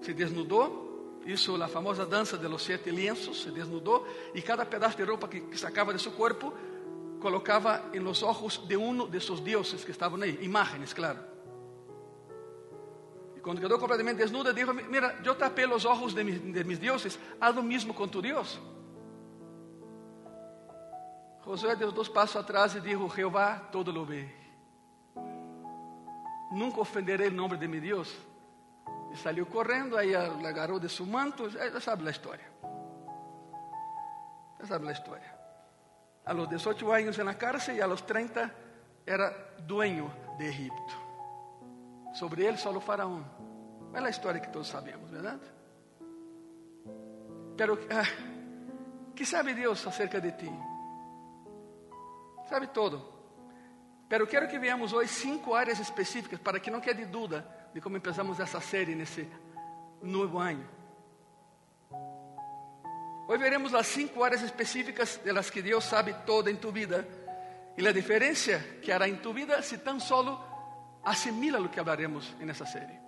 se 0.00 0.14
desnudou 0.14 0.88
hizo 1.26 1.60
a 1.62 1.68
famosa 1.68 2.06
dança 2.06 2.38
de 2.38 2.48
los 2.48 2.62
siete 2.62 2.90
lienzos, 2.90 3.42
se 3.42 3.50
desnudou 3.50 4.06
e 4.32 4.40
cada 4.40 4.64
pedaço 4.64 4.96
de 4.96 5.04
roupa 5.04 5.28
que, 5.28 5.40
que 5.40 5.56
de 5.56 5.98
seu 5.98 6.12
corpo 6.12 6.54
colocava 7.20 7.90
em 7.92 7.98
los 7.98 8.22
ojos 8.22 8.56
de 8.66 8.76
um 8.76 9.08
de 9.08 9.20
seus 9.20 9.42
dioses 9.42 9.84
que 9.84 9.90
estavam 9.90 10.22
aí, 10.22 10.38
imágenes, 10.42 10.92
claro. 10.92 11.18
E 13.36 13.40
quando 13.40 13.60
quedou 13.60 13.78
completamente 13.80 14.18
desnuda, 14.18 14.54
disse: 14.54 14.72
Mira, 14.72 15.18
eu 15.24 15.34
tapei 15.34 15.66
os 15.66 15.84
ojos 15.84 16.14
de 16.14 16.22
mis, 16.24 16.40
de 16.40 16.64
mis 16.64 16.78
dioses, 16.78 17.18
haz 17.40 17.56
o 17.56 17.62
mesmo 17.62 17.92
com 17.92 18.06
tu 18.08 18.22
Deus. 18.22 18.60
Josué 21.44 21.74
deu 21.74 21.90
dois 21.90 22.08
passos 22.08 22.36
atrás 22.36 22.76
e 22.76 22.80
disse: 22.80 22.96
Jeová 23.16 23.58
todo 23.72 23.90
lo 23.90 24.04
ve. 24.04 24.39
Nunca 26.50 26.80
ofenderei 26.80 27.28
o 27.28 27.32
nome 27.32 27.56
de 27.56 27.68
meu 27.68 27.80
Deus. 27.80 28.14
E 29.12 29.16
saiu 29.16 29.46
correndo, 29.46 29.96
aí 29.96 30.14
agarrou 30.14 30.78
de 30.78 30.88
seu 30.88 31.06
manto, 31.06 31.48
já 31.50 31.80
sabe 31.80 32.06
a 32.06 32.10
história. 32.10 32.46
Já 34.60 34.66
sabe 34.66 34.88
a 34.88 34.92
história. 34.92 35.34
A 36.24 36.32
los 36.32 36.48
18 36.48 36.92
anos 36.92 37.18
na 37.18 37.34
cárcel 37.34 37.76
e 37.76 37.82
a 37.82 37.86
los 37.86 38.02
30 38.02 38.54
era 39.06 39.30
dueño 39.66 40.12
de 40.38 40.48
Egipto. 40.48 40.94
Sobre 42.14 42.44
ele 42.44 42.56
só 42.56 42.70
o 42.70 42.80
faraó. 42.80 43.20
É 43.92 43.98
a 43.98 44.08
história 44.08 44.40
que 44.40 44.48
todos 44.48 44.68
sabemos, 44.68 45.10
verdade? 45.10 45.40
Pero, 47.56 47.78
ah, 47.90 48.06
que 49.14 49.26
sabe 49.26 49.54
Deus 49.54 49.84
acerca 49.86 50.20
de 50.20 50.32
ti? 50.32 50.50
Sabe 52.48 52.68
todo. 52.68 53.09
Pero 54.10 54.26
quero 54.26 54.48
que 54.48 54.58
veamos 54.58 54.92
hoje 54.92 55.06
cinco 55.06 55.54
áreas 55.54 55.78
específicas 55.78 56.40
para 56.40 56.58
que 56.58 56.68
não 56.68 56.80
quede 56.80 57.06
dúvida 57.06 57.46
de 57.72 57.80
como 57.80 57.96
empezamos 57.96 58.40
essa 58.40 58.60
série 58.60 58.96
nesse 58.96 59.24
novo 60.02 60.40
ano. 60.40 60.68
Hoje 63.28 63.38
veremos 63.38 63.72
as 63.72 63.86
cinco 63.86 64.24
áreas 64.24 64.42
específicas 64.42 65.20
de 65.22 65.32
las 65.32 65.48
que 65.48 65.62
Deus 65.62 65.84
sabe 65.84 66.12
toda 66.26 66.50
em 66.50 66.56
tu 66.56 66.72
vida 66.72 67.06
e 67.78 67.86
a 67.86 67.92
diferença 67.92 68.58
que 68.82 68.90
hará 68.90 69.08
em 69.08 69.14
tu 69.14 69.32
vida 69.32 69.62
se 69.62 69.78
tão 69.78 70.00
solo 70.00 70.44
assimila 71.04 71.60
o 71.60 71.68
que 71.68 71.78
hablaremos 71.78 72.34
nessa 72.40 72.66
série. 72.66 72.98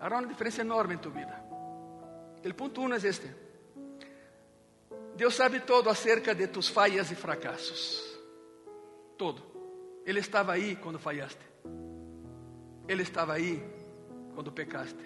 Hará 0.00 0.20
uma 0.20 0.26
diferença 0.26 0.62
enorme 0.62 0.94
em 0.94 0.98
tu 0.98 1.10
vida. 1.10 1.38
O 2.42 2.54
ponto 2.54 2.80
1 2.80 2.84
um 2.84 2.94
é 2.94 2.96
este. 2.96 3.30
Deus 5.16 5.34
sabe 5.34 5.60
todo 5.60 5.90
acerca 5.90 6.34
de 6.34 6.46
tus 6.46 6.66
falhas 6.66 7.10
e 7.10 7.14
fracassos. 7.14 8.02
Todo. 9.18 9.47
Ele 10.08 10.20
estava 10.20 10.52
aí 10.54 10.74
quando 10.74 10.98
falhaste. 10.98 11.44
Ele 12.88 13.02
estava 13.02 13.34
aí 13.34 13.62
quando 14.34 14.50
pecaste. 14.50 15.04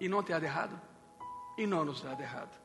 E 0.00 0.08
não 0.08 0.22
te 0.22 0.32
ha 0.32 0.38
dejado. 0.38 0.80
E 1.58 1.66
não 1.66 1.84
nos 1.84 2.02
ha 2.06 2.14
dejado. 2.14 2.56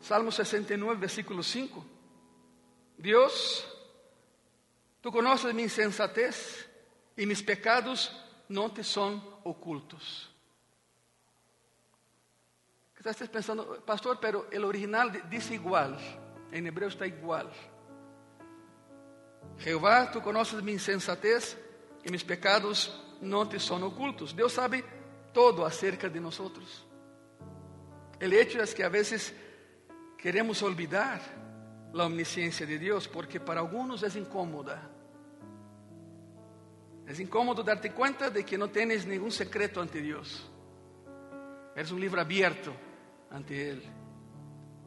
Salmo 0.00 0.32
69, 0.32 0.98
versículo 0.98 1.42
5. 1.42 1.84
Deus, 2.96 3.66
tu 5.02 5.12
conoces 5.12 5.52
mi 5.52 5.64
insensatez 5.64 6.66
e 7.18 7.26
mis 7.26 7.42
pecados 7.42 8.10
não 8.48 8.70
te 8.70 8.82
são 8.82 9.22
ocultos. 9.44 10.30
Estás 12.96 13.28
pensando, 13.28 13.82
pastor, 13.84 14.18
pero 14.18 14.46
el 14.50 14.64
original 14.64 15.12
dice 15.28 15.52
igual. 15.52 15.98
En 16.50 16.66
hebreo 16.66 16.88
está 16.88 17.06
igual. 17.06 17.52
Jeová, 19.58 20.06
tu 20.06 20.20
conoces 20.20 20.62
mi 20.62 20.72
insensatez 20.72 21.56
e 22.04 22.10
mis 22.10 22.22
pecados 22.22 22.92
não 23.20 23.46
te 23.46 23.58
são 23.58 23.82
ocultos. 23.82 24.32
Deus 24.32 24.52
sabe 24.52 24.84
todo 25.32 25.64
acerca 25.64 26.08
de 26.08 26.20
nós. 26.20 26.38
O 26.38 26.52
hecho 28.20 28.60
é 28.60 28.66
que 28.66 28.82
a 28.82 28.88
vezes 28.88 29.32
queremos 30.18 30.62
olvidar 30.62 31.20
a 31.92 32.04
omnisciencia 32.04 32.66
de 32.66 32.78
Deus 32.78 33.06
porque 33.06 33.38
para 33.38 33.60
alguns 33.60 34.02
é 34.02 34.18
incómoda. 34.18 34.90
É 37.06 37.22
incómodo 37.22 37.62
darte 37.62 37.90
conta 37.90 38.30
de 38.30 38.42
que 38.42 38.56
não 38.56 38.68
tens 38.68 39.04
nenhum 39.04 39.30
secreto 39.30 39.80
ante 39.80 40.00
Deus. 40.00 40.50
Eres 41.76 41.92
um 41.92 41.98
livro 41.98 42.20
aberto 42.20 42.74
ante 43.30 43.52
Ele. 43.52 43.86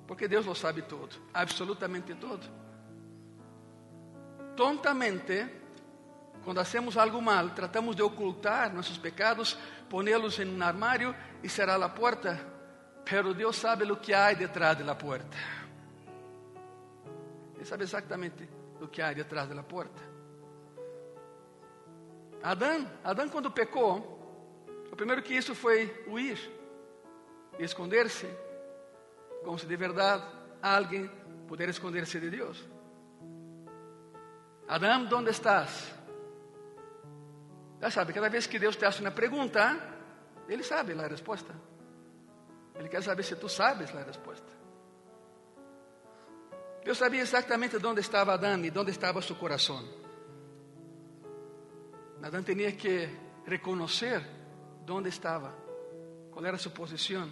Porque 0.08 0.28
Deus 0.28 0.46
lo 0.46 0.56
sabe 0.56 0.84
todo, 0.84 1.16
absolutamente 1.34 2.16
todo 2.16 2.67
tontamente, 4.58 5.48
quando 6.44 6.60
hacemos 6.60 6.98
algo 6.98 7.22
mal, 7.22 7.52
tratamos 7.52 7.96
de 7.96 8.02
ocultar 8.02 8.74
nossos 8.74 8.98
pecados, 8.98 9.56
ponê-los 9.88 10.40
em 10.40 10.50
um 10.50 10.64
armário 10.64 11.16
e 11.44 11.48
cerrar 11.48 11.82
a 11.82 11.88
porta, 11.88 12.42
pero 13.06 13.34
Deus 13.34 13.56
sabe 13.56 13.90
o 13.90 13.96
que 13.96 14.14
há 14.14 14.34
detrás 14.34 14.78
da 14.80 14.96
porta. 14.96 15.38
Ele 17.56 17.66
sabe 17.66 17.84
exatamente 17.84 18.50
o 18.82 18.88
que 18.88 19.02
há 19.02 19.14
detrás 19.14 19.48
da 19.48 19.64
porta. 19.64 20.02
Adão, 22.42 22.90
Adão 23.04 23.30
quando 23.30 23.52
pecou, 23.52 24.66
o 24.92 24.96
primeiro 24.96 25.22
que 25.22 25.36
isso 25.36 25.54
foi 25.54 26.04
huir, 26.08 26.40
esconder-se, 27.60 28.28
como 29.44 29.58
se 29.58 29.68
de 29.68 29.76
verdade 29.76 30.24
alguém 30.62 31.10
pudesse 31.48 31.72
esconder-se 31.72 32.20
de 32.20 32.30
Deus. 32.30 32.77
Adão, 34.68 35.08
onde 35.14 35.32
estás? 35.32 35.94
Já 37.80 37.90
sabe, 37.92 38.12
cada 38.14 38.30
vez 38.30 38.48
que 38.48 38.60
Deus 38.60 38.76
te 38.76 38.82
faz 38.82 39.00
uma 39.00 39.12
pergunta, 39.12 39.78
Ele 40.48 40.64
sabe 40.64 40.94
a 40.94 41.08
resposta. 41.08 41.54
Ele 42.76 42.90
quer 42.90 43.02
saber 43.02 43.24
se 43.24 43.36
tu 43.36 43.48
sabes 43.48 43.94
a 43.96 44.04
resposta. 44.04 44.58
Deus 46.84 46.98
sabia 46.98 47.22
exatamente 47.22 47.78
onde 47.86 48.02
estava 48.02 48.34
Adão 48.34 48.64
e 48.64 48.72
onde 48.78 48.92
estava 48.92 49.22
seu 49.22 49.36
coração. 49.36 49.84
Adão 52.22 52.44
tinha 52.44 52.72
que 52.72 53.10
reconhecer 53.46 54.22
onde 54.90 55.10
estava, 55.10 55.54
qual 56.32 56.46
era 56.46 56.58
sua 56.58 56.72
posição. 56.72 57.30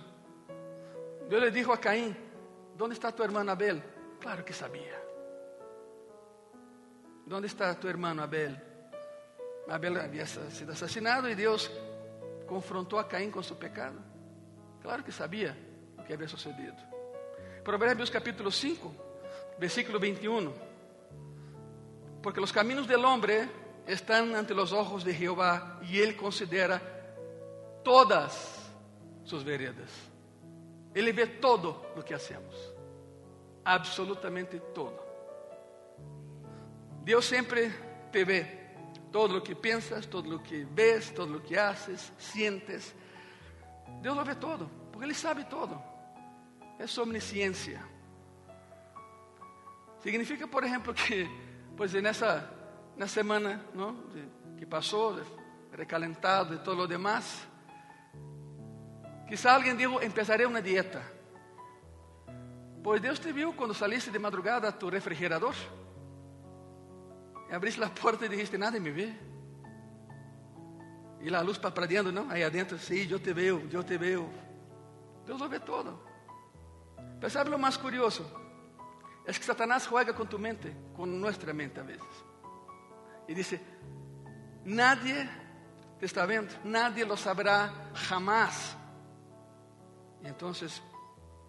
Deus 1.27 1.43
lhe 1.43 1.51
disse 1.51 1.71
a 1.71 1.77
Caim: 1.77 2.15
Onde 2.79 2.93
está 2.93 3.11
tu 3.11 3.23
irmão 3.23 3.47
Abel? 3.49 3.81
Claro 4.19 4.43
que 4.43 4.53
sabia. 4.53 5.04
¿Dónde 7.25 7.47
está 7.47 7.73
tu 7.79 7.87
hermano 7.87 8.21
Abel? 8.21 8.55
Abel 9.67 9.99
había 9.99 10.27
sido 10.27 10.73
asesinado 10.73 11.27
y 11.27 11.33
Dios 11.33 11.71
confrontó 12.45 12.99
a 12.99 13.07
Caín 13.07 13.31
con 13.31 13.43
su 13.43 13.57
pecado. 13.57 13.99
Claro 14.81 15.03
que 15.03 15.11
sabía 15.11 15.57
lo 15.97 16.05
que 16.05 16.13
había 16.13 16.27
sucedido. 16.27 16.75
Provérbios 17.63 18.11
capítulo 18.11 18.51
5, 18.51 18.93
versículo 19.59 19.99
21. 19.99 20.53
Porque 22.21 22.39
los 22.39 22.53
caminos 22.53 22.87
del 22.87 23.03
hombre 23.03 23.49
están 23.87 24.35
ante 24.35 24.53
los 24.53 24.71
ojos 24.71 25.03
de 25.03 25.15
Jehová 25.15 25.79
y 25.81 25.99
él 25.99 26.15
considera 26.15 26.79
todas 27.83 28.69
sus 29.23 29.43
veredas. 29.43 29.89
Ele 30.93 31.11
vê 31.11 31.25
todo 31.25 31.91
o 31.97 32.03
que 32.03 32.13
hacemos, 32.13 32.55
absolutamente 33.63 34.59
todo. 34.73 35.14
Deus 37.05 37.25
sempre 37.25 37.71
te 38.11 38.25
vê, 38.25 38.43
todo 39.11 39.37
o 39.37 39.41
que 39.41 39.53
pensas, 39.53 40.05
todo 40.05 40.35
o 40.35 40.39
que 40.39 40.65
ves, 40.65 41.11
todo 41.11 41.37
o 41.37 41.41
que 41.41 41.57
haces, 41.57 42.11
sientes. 42.17 42.95
Deus 44.01 44.17
lo 44.17 44.25
vê 44.25 44.35
todo, 44.35 44.69
porque 44.91 45.05
Ele 45.05 45.13
sabe 45.13 45.45
todo. 45.45 45.81
É 46.79 46.87
sua 46.87 47.03
omnisciência. 47.03 47.81
Significa, 49.99 50.47
por 50.47 50.63
exemplo, 50.63 50.91
que, 50.97 51.29
pois 51.77 51.93
nessa, 51.93 52.51
na 52.97 53.07
semana 53.07 53.63
não, 53.73 53.95
que 54.57 54.65
passou, 54.65 55.21
recalentado 55.71 56.55
e 56.55 56.59
todo 56.59 56.81
o 56.81 56.87
demás, 56.87 57.47
Quizá 59.27 59.53
alguém 59.53 59.75
dijo, 59.75 59.99
empezaré 60.03 60.45
uma 60.45 60.61
dieta. 60.61 61.01
Pois 62.83 63.01
Deus 63.01 63.17
te 63.17 63.31
viu 63.31 63.53
quando 63.53 63.73
saliste 63.73 64.11
de 64.11 64.19
madrugada 64.19 64.67
a 64.67 64.71
tu 64.71 64.87
refrigerador. 64.87 65.55
E 67.49 67.53
abriste 67.53 67.83
a 67.83 67.89
porta 67.89 68.25
e 68.25 68.29
dijiste, 68.29 68.57
nada 68.57 68.79
me 68.79 68.91
vê. 68.91 69.13
E 71.21 71.33
a 71.33 71.41
luz 71.41 71.57
parpadeando, 71.57 72.11
não? 72.11 72.29
Aí 72.29 72.43
adentro, 72.43 72.77
sim, 72.77 73.07
eu 73.09 73.19
te 73.19 73.33
vejo, 73.33 73.67
eu 73.71 73.83
te 73.83 73.97
vejo. 73.97 74.29
Deus 75.25 75.39
lo 75.39 75.49
vê 75.49 75.59
todo. 75.59 75.99
Mas 77.21 77.33
sabe 77.33 77.49
o 77.49 77.57
mais 77.57 77.77
curioso? 77.77 78.25
É 79.25 79.33
que 79.33 79.43
Satanás 79.43 79.85
juega 79.85 80.13
com 80.13 80.25
tu 80.25 80.37
mente, 80.37 80.75
com 80.93 81.05
nossa 81.05 81.51
mente 81.53 81.79
a 81.79 81.83
vezes. 81.83 82.25
E 83.27 83.33
diz: 83.33 83.59
Nadie 84.63 85.27
te 85.97 86.05
está 86.05 86.27
vendo, 86.27 86.53
nadie 86.63 87.03
lo 87.03 87.17
saberá 87.17 87.73
jamás. 87.95 88.77
Entonces, 90.23 90.81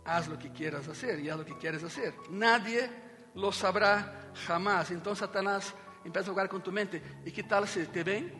haz 0.06 0.28
lo 0.28 0.38
que 0.38 0.50
quieras 0.52 0.88
hacer 0.88 1.20
y 1.20 1.28
haz 1.28 1.36
lo 1.38 1.44
que 1.44 1.58
quieres 1.58 1.82
hacer. 1.84 2.14
Nadie 2.30 2.88
lo 3.34 3.52
sabrá 3.52 4.32
jamás. 4.46 4.90
Entonces 4.90 5.20
Satanás 5.20 5.74
empieza 6.06 6.30
a 6.30 6.32
jugar 6.32 6.48
con 6.48 6.62
tu 6.62 6.72
mente. 6.72 7.02
¿Y 7.24 7.32
qué 7.32 7.42
tal 7.42 7.66
si 7.66 7.84
te 7.86 8.02
ven? 8.02 8.32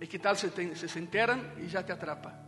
¿Y 0.00 0.06
qué 0.06 0.18
tal 0.18 0.36
si, 0.36 0.48
te, 0.48 0.74
si 0.74 0.88
se 0.88 0.98
enteran 0.98 1.54
y 1.58 1.66
ya 1.68 1.84
te 1.84 1.92
atrapa? 1.92 2.42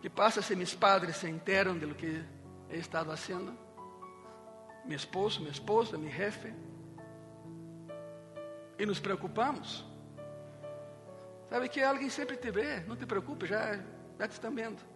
¿Qué 0.00 0.10
pasa 0.10 0.40
si 0.40 0.54
mis 0.56 0.74
padres 0.74 1.16
se 1.16 1.28
enteran 1.28 1.78
de 1.78 1.86
lo 1.86 1.96
que 1.96 2.22
he 2.70 2.78
estado 2.78 3.12
haciendo? 3.12 3.52
Mi 4.84 4.94
esposo, 4.94 5.40
mi 5.40 5.48
esposa, 5.48 5.98
mi 5.98 6.10
jefe. 6.10 6.54
E 8.78 8.86
nos 8.86 9.00
preocupamos. 9.00 9.84
Sabe 11.48 11.68
que 11.68 11.82
alguém 11.82 12.10
sempre 12.10 12.36
te 12.36 12.50
vê, 12.50 12.80
não 12.80 12.96
te 12.96 13.06
preocupe, 13.06 13.46
já, 13.46 13.76
já 14.18 14.28
te 14.28 14.32
estão 14.32 14.54
vendo. 14.54 14.95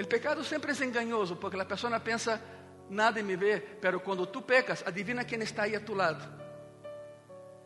O 0.00 0.06
pecado 0.06 0.42
sempre 0.42 0.72
é 0.72 0.84
enganoso, 0.84 1.36
porque 1.36 1.60
a 1.60 1.64
pessoa 1.64 2.00
pensa, 2.00 2.40
nada 2.88 3.22
me 3.22 3.36
vê, 3.36 3.60
pero 3.60 4.00
quando 4.00 4.26
tu 4.26 4.40
pecas, 4.40 4.82
adivina 4.86 5.24
quem 5.24 5.40
está 5.42 5.64
aí 5.64 5.76
a 5.76 5.80
tu 5.80 5.94
lado. 5.94 6.26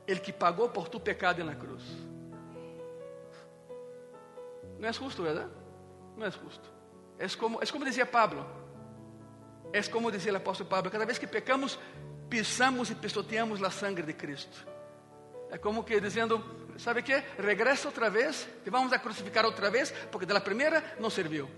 Ele 0.06 0.20
que 0.20 0.32
pagou 0.32 0.68
por 0.68 0.88
tu 0.88 0.98
pecado 0.98 1.44
na 1.44 1.54
cruz. 1.54 1.82
Não 4.78 4.88
é 4.88 4.92
justo, 4.92 5.22
verdade? 5.22 5.50
Não 6.16 6.26
é 6.26 6.30
justo. 6.30 6.70
É 7.18 7.28
como, 7.38 7.62
é 7.62 7.66
como 7.66 7.84
dizia 7.84 8.04
Pablo. 8.04 8.44
É 9.72 9.82
como 9.82 10.10
dizia 10.10 10.32
o 10.32 10.36
apóstolo 10.36 10.68
Pablo: 10.68 10.90
cada 10.90 11.06
vez 11.06 11.18
que 11.18 11.26
pecamos, 11.26 11.78
pisamos 12.28 12.90
e 12.90 12.94
pisoteamos 12.94 13.62
a 13.62 13.70
sangue 13.70 14.02
de 14.02 14.12
Cristo. 14.12 14.66
É 15.50 15.58
como 15.58 15.84
que 15.84 16.00
dizendo, 16.00 16.42
sabe 16.78 17.02
que? 17.02 17.14
Regressa 17.38 17.88
outra 17.88 18.10
vez, 18.10 18.48
te 18.64 18.70
vamos 18.70 18.92
a 18.92 18.98
crucificar 18.98 19.44
outra 19.44 19.70
vez, 19.70 19.92
porque 20.10 20.26
da 20.26 20.40
primeira 20.40 20.96
não 20.98 21.08
serviu. 21.08 21.48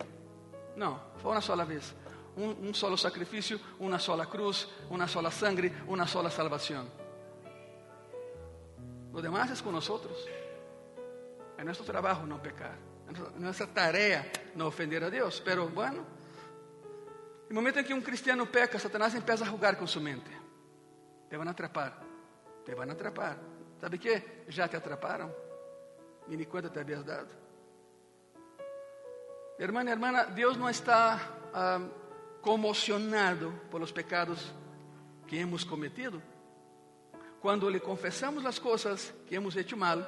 Não, 0.76 1.00
foi 1.16 1.32
uma 1.32 1.40
sola 1.40 1.64
vez. 1.64 1.94
Um, 2.36 2.74
solo 2.74 2.98
sacrifício, 2.98 3.58
uma 3.80 3.98
sola 3.98 4.26
cruz, 4.26 4.68
uma 4.90 5.08
sola 5.08 5.30
sangre, 5.30 5.72
uma 5.88 6.06
sola 6.06 6.30
salvação. 6.30 6.86
Lo 9.10 9.22
demás 9.22 9.50
é 9.50 9.62
com 9.64 9.72
nós. 9.72 9.88
É 11.56 11.64
nosso 11.64 11.82
trabalho 11.82 12.26
não 12.26 12.38
pecar. 12.38 12.76
É 13.08 13.40
nossa 13.40 13.66
tarefa 13.66 14.30
não 14.54 14.66
ofender 14.66 15.02
a 15.02 15.08
Deus. 15.08 15.40
Pero, 15.40 15.66
bueno, 15.70 16.04
no 17.48 17.54
momento 17.54 17.78
em 17.78 17.84
que 17.84 17.94
um 17.94 18.02
cristiano 18.02 18.46
peca, 18.46 18.78
Satanás 18.78 19.14
empieza 19.14 19.44
a 19.44 19.48
jogar 19.48 19.76
com 19.76 19.86
sua 19.86 20.02
mente. 20.02 20.30
Te 21.30 21.38
van 21.38 21.48
a 21.48 21.52
atrapar. 21.52 22.02
Te 22.66 22.74
van 22.74 22.90
a 22.90 22.92
atrapar. 22.92 23.38
Sabe 23.80 23.98
que? 23.98 24.44
Já 24.48 24.68
te 24.68 24.76
atraparam? 24.76 25.32
E 26.28 26.36
nem 26.36 26.46
quanto 26.46 26.68
te 26.68 26.80
havias 26.80 27.02
dado. 27.02 27.45
Irmã, 29.58 29.82
irmã, 29.82 30.24
Deus 30.34 30.56
não 30.56 30.68
está 30.68 31.20
ah, 31.52 31.80
comocionado 32.42 33.52
por 33.70 33.82
os 33.82 33.90
pecados 33.90 34.52
que 35.26 35.36
hemos 35.36 35.64
cometido. 35.64 36.22
Quando 37.40 37.68
lhe 37.68 37.80
confessamos 37.80 38.44
as 38.44 38.58
coisas 38.58 39.14
que 39.26 39.34
hemos 39.34 39.56
hecho 39.56 39.76
mal, 39.76 39.98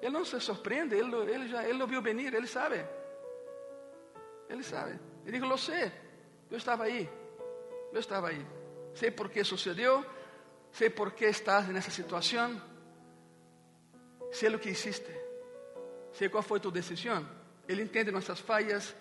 Ele 0.00 0.10
não 0.10 0.24
se 0.24 0.38
surpreende, 0.40 0.94
Ele, 0.94 1.14
ele 1.30 1.48
já 1.48 1.64
ele 1.64 1.78
lo 1.78 1.86
viu 1.86 2.02
venir, 2.02 2.34
Ele 2.34 2.46
sabe. 2.46 2.84
Ele 4.48 4.62
sabe. 4.62 4.98
Ele 5.24 5.38
diz: 5.38 5.48
Lo 5.48 5.58
sei, 5.58 5.92
eu 6.50 6.56
estava 6.56 6.84
aí, 6.84 7.08
eu 7.92 8.00
estava 8.00 8.28
aí. 8.28 8.46
Sei 8.94 9.10
por 9.10 9.28
que 9.28 9.42
sucedeu, 9.44 10.04
sei 10.70 10.88
por 10.90 11.12
que 11.12 11.26
estás 11.26 11.68
nessa 11.68 11.90
situação 11.90 12.60
sei 14.36 14.54
o 14.54 14.58
que 14.58 14.70
hiciste, 14.70 15.10
sei 16.12 16.28
qual 16.28 16.42
foi 16.42 16.60
tua 16.60 16.70
decisão. 16.70 17.26
Ele 17.68 17.82
entende 17.82 18.10
nossas 18.10 18.40
falhas 18.40 18.94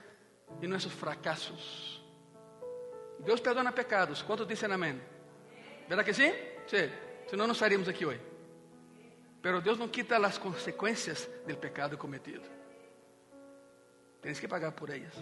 e 0.61 0.67
nossos 0.67 0.93
fracassos. 0.93 2.03
Deus 3.19 3.39
perdona 3.39 3.71
pecados. 3.71 4.21
Quantos 4.21 4.47
dizem 4.47 4.71
amém? 4.71 5.01
Verdade 5.87 6.09
que 6.09 6.13
sim? 6.13 6.31
Sim. 6.67 6.89
Senão 7.27 7.47
não 7.47 7.53
estaríamos 7.53 7.87
aqui 7.87 8.05
hoje. 8.05 8.21
Pero 9.41 9.61
Deus 9.61 9.77
não 9.77 9.87
quita 9.87 10.17
as 10.17 10.37
consequências 10.37 11.29
do 11.47 11.55
pecado 11.57 11.97
cometido. 11.97 12.47
Tens 14.21 14.39
que 14.39 14.47
pagar 14.47 14.71
por 14.71 14.89
elas. 14.89 15.13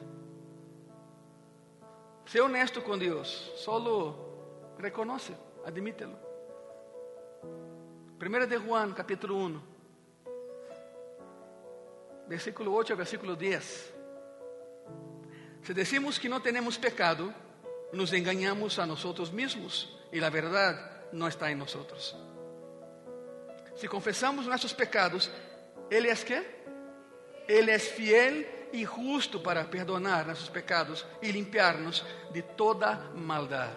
Ser 2.25 2.41
honesto 2.41 2.82
com 2.82 2.97
Deus. 2.97 3.51
Solo 3.58 4.75
reconoce, 4.79 5.36
admítelo. 5.65 6.17
1 8.21 8.47
de 8.47 8.58
Juan, 8.58 8.93
capítulo 8.93 9.38
1 9.38 9.72
versículo 12.27 12.73
8 12.73 12.93
al 12.93 12.97
versículo 12.97 13.36
10. 13.36 13.93
Si 15.63 15.73
decimos 15.73 16.19
que 16.19 16.27
no 16.27 16.41
tenemos 16.41 16.77
pecado, 16.77 17.33
nos 17.93 18.12
engañamos 18.13 18.79
a 18.79 18.86
nosotros 18.86 19.31
mismos 19.31 19.97
y 20.12 20.19
la 20.19 20.29
verdad 20.29 21.07
no 21.12 21.27
está 21.27 21.49
en 21.51 21.59
nosotros. 21.59 22.15
Si 23.75 23.88
confesamos 23.88 24.45
nuestros 24.45 24.73
pecados, 24.73 25.31
Él 25.89 26.05
es 26.05 26.25
qué? 26.25 26.63
Él 27.47 27.69
es 27.69 27.89
fiel 27.89 28.47
y 28.71 28.86
justo 28.86 29.41
para 29.41 29.69
perdonar 29.69 30.25
nuestros 30.25 30.49
pecados 30.49 31.05
y 31.21 31.31
limpiarnos 31.31 32.05
de 32.33 32.41
toda 32.41 33.12
maldad. 33.15 33.71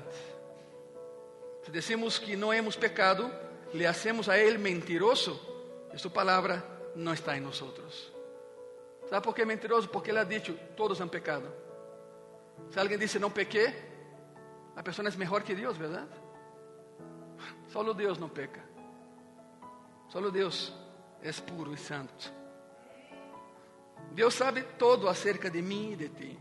Si 1.64 1.72
decimos 1.72 2.18
que 2.18 2.37
no 2.37 2.52
hemos 2.52 2.76
pecado, 2.76 3.30
le 3.72 3.87
hacemos 3.87 4.28
a 4.28 4.38
Él 4.38 4.59
mentiroso 4.59 5.88
y 5.94 5.98
su 5.98 6.12
palabra 6.12 6.64
no 6.94 7.12
está 7.12 7.37
en 7.37 7.44
nosotros. 7.44 8.15
Sabe 9.09 9.25
por 9.25 9.35
que 9.35 9.42
é 9.42 9.45
mentiroso? 9.45 9.88
Porque 9.88 10.11
ele 10.11 10.19
ha 10.19 10.25
dicho, 10.25 10.55
todos 10.77 11.01
han 11.01 11.09
pecado. 11.09 11.53
Se 12.71 12.79
alguém 12.81 12.99
disse 12.99 13.19
não 13.19 13.31
pequei, 13.31 13.73
a 14.75 14.83
pessoa 14.83 15.09
é 15.09 15.16
melhor 15.16 15.42
que 15.42 15.55
Deus, 15.55 15.77
verdade? 15.77 16.11
Solo 17.69 17.95
Deus 17.95 18.19
não 18.19 18.29
peca. 18.29 18.62
Solo 20.09 20.31
Deus 20.31 20.73
é 21.23 21.33
puro 21.33 21.73
e 21.73 21.77
santo. 21.77 22.33
Deus 24.12 24.35
sabe 24.35 24.62
todo 24.79 25.09
acerca 25.09 25.51
de 25.51 25.61
mim 25.62 25.92
e 25.92 25.97
de 25.97 26.09
ti. 26.09 26.38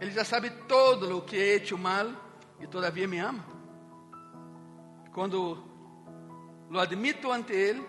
Ele 0.00 0.10
já 0.10 0.24
sabe 0.24 0.50
todo 0.68 1.18
o 1.18 1.22
que 1.22 1.36
he 1.36 1.56
hecho 1.56 1.76
mal 1.76 2.06
e 2.60 2.66
todavia 2.66 3.08
me 3.08 3.18
ama. 3.18 3.44
Quando 5.12 5.64
lo 6.70 6.78
admito 6.78 7.32
ante 7.32 7.52
Ele, 7.52 7.84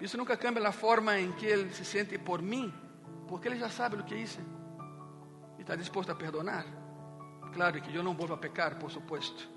isso 0.00 0.16
nunca 0.16 0.36
cambia 0.36 0.66
a 0.68 0.72
forma 0.72 1.18
em 1.18 1.32
que 1.32 1.46
ele 1.46 1.72
se 1.72 1.84
sente 1.84 2.18
por 2.18 2.42
mim, 2.42 2.72
porque 3.28 3.48
ele 3.48 3.58
já 3.58 3.68
sabe 3.68 3.96
o 3.96 4.04
que 4.04 4.14
hice 4.14 4.40
e 5.58 5.62
está 5.62 5.74
disposto 5.74 6.10
a 6.10 6.14
perdonar. 6.14 6.66
Claro 7.52 7.80
que 7.80 7.94
eu 7.94 8.02
não 8.02 8.14
vou 8.14 8.32
a 8.32 8.36
pecar, 8.36 8.78
por 8.78 8.90
supuesto. 8.90 9.48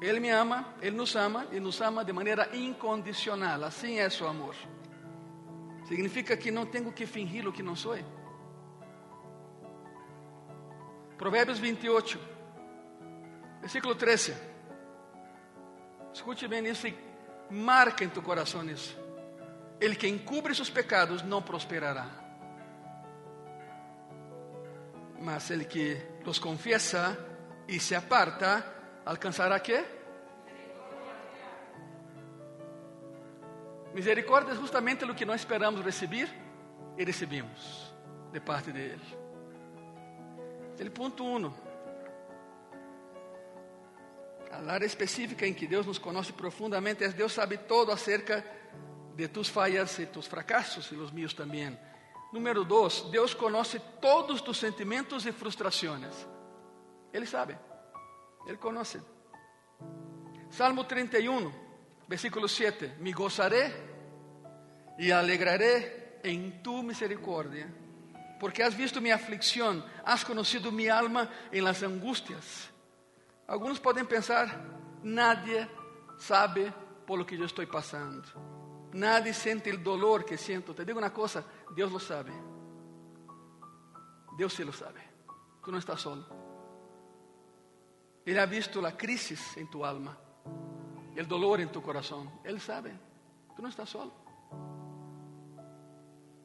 Ele 0.00 0.20
me 0.20 0.30
ama, 0.30 0.66
ele 0.80 0.96
nos 0.96 1.14
ama 1.14 1.46
e 1.52 1.60
nos 1.60 1.80
ama 1.80 2.04
de 2.04 2.12
maneira 2.12 2.56
incondicional. 2.56 3.62
Assim 3.64 3.98
é 3.98 4.08
seu 4.08 4.26
amor. 4.26 4.54
Significa 5.86 6.36
que 6.36 6.50
não 6.50 6.64
tenho 6.64 6.90
que 6.92 7.06
fingir 7.06 7.46
o 7.46 7.52
que 7.52 7.62
não 7.62 7.76
sou. 7.76 7.96
Provérbios 11.18 11.58
28, 11.58 12.18
versículo 13.60 13.94
13. 13.94 14.34
Escute 16.12 16.48
bem 16.48 16.66
isso 16.66 16.88
e 16.88 16.96
marca 17.50 18.04
em 18.04 18.08
tu 18.08 18.22
coração 18.22 18.64
isso. 18.64 19.03
El 19.80 19.96
que 19.98 20.08
encubre 20.08 20.54
seus 20.54 20.70
pecados 20.70 21.22
não 21.22 21.42
prosperará. 21.42 22.06
Mas 25.20 25.50
el 25.50 25.66
que 25.66 26.20
los 26.24 26.38
confiesa 26.38 27.16
y 27.66 27.80
se 27.80 27.96
aparta, 27.96 28.64
alcanzará 29.04 29.60
qué? 29.60 29.84
Misericórdia 33.94 34.52
é 34.52 34.56
justamente 34.56 35.04
o 35.04 35.14
que 35.14 35.24
nós 35.24 35.40
esperamos 35.40 35.84
receber 35.84 36.28
e 36.98 37.04
recebemos 37.04 37.94
de 38.32 38.40
parte 38.40 38.72
dele. 38.72 39.00
Ele 40.76 40.90
ponto 40.90 41.24
1. 41.24 41.54
A 44.50 44.72
área 44.72 44.84
específica 44.84 45.46
em 45.46 45.54
que 45.54 45.66
Deus 45.66 45.86
nos 45.86 45.98
conhece 45.98 46.32
profundamente 46.32 47.04
é 47.04 47.08
Deus 47.08 47.32
sabe 47.32 47.56
todo 47.56 47.92
acerca 47.92 48.40
de 48.40 48.83
tus 49.32 49.48
falhas 49.48 49.98
e 49.98 50.06
tus 50.06 50.26
fracassos 50.26 50.86
e 50.90 50.96
os 50.96 51.10
meus 51.10 51.32
também. 51.32 51.78
Número 52.32 52.64
2, 52.64 53.10
Deus 53.10 53.32
conhece 53.32 53.80
todos 54.00 54.40
tus 54.40 54.58
sentimentos 54.58 55.24
e 55.24 55.32
frustrações. 55.32 56.26
Ele 57.12 57.26
sabe. 57.26 57.56
Ele 58.46 58.56
conhece. 58.56 59.00
Salmo 60.50 60.84
31, 60.84 61.52
versículo 62.08 62.48
7. 62.48 62.94
Me 62.98 63.12
gozaré 63.12 63.72
e 64.98 65.12
alegraré 65.12 66.18
em 66.24 66.50
tu 66.62 66.82
misericórdia, 66.82 67.72
porque 68.40 68.62
has 68.62 68.74
visto 68.74 69.00
minha 69.00 69.14
aflicção, 69.14 69.84
has 70.04 70.24
conhecido 70.24 70.72
minha 70.72 70.96
alma 70.96 71.30
em 71.52 71.60
las 71.60 71.82
angustias. 71.82 72.70
Alguns 73.46 73.78
podem 73.78 74.04
pensar, 74.04 74.58
nadie 75.02 75.68
sabe 76.18 76.72
por 77.06 77.18
lo 77.18 77.24
que 77.24 77.36
eu 77.36 77.44
estou 77.44 77.66
passando. 77.66 78.53
Nadie 78.94 79.34
sente 79.34 79.70
o 79.72 79.78
dolor 79.78 80.24
que 80.24 80.38
siento. 80.38 80.72
Te 80.72 80.84
digo 80.84 81.00
uma 81.00 81.10
coisa, 81.10 81.44
Deus 81.74 81.90
lo 81.90 81.98
sabe. 81.98 82.32
Deus 84.36 84.52
se 84.52 84.64
lo 84.64 84.72
sabe. 84.72 85.00
Tu 85.64 85.70
não 85.72 85.78
estás 85.78 86.00
solo. 86.00 86.24
Ele 88.24 88.38
ha 88.38 88.46
visto 88.46 88.84
a 88.86 88.92
crisis 88.92 89.56
em 89.56 89.66
tu 89.66 89.84
alma, 89.84 90.16
o 91.16 91.24
dolor 91.26 91.60
em 91.60 91.68
tu 91.68 91.82
coração. 91.82 92.40
Ele 92.44 92.60
sabe. 92.60 92.92
Tu 93.56 93.62
não 93.62 93.68
estás 93.68 93.88
solo. 93.88 94.12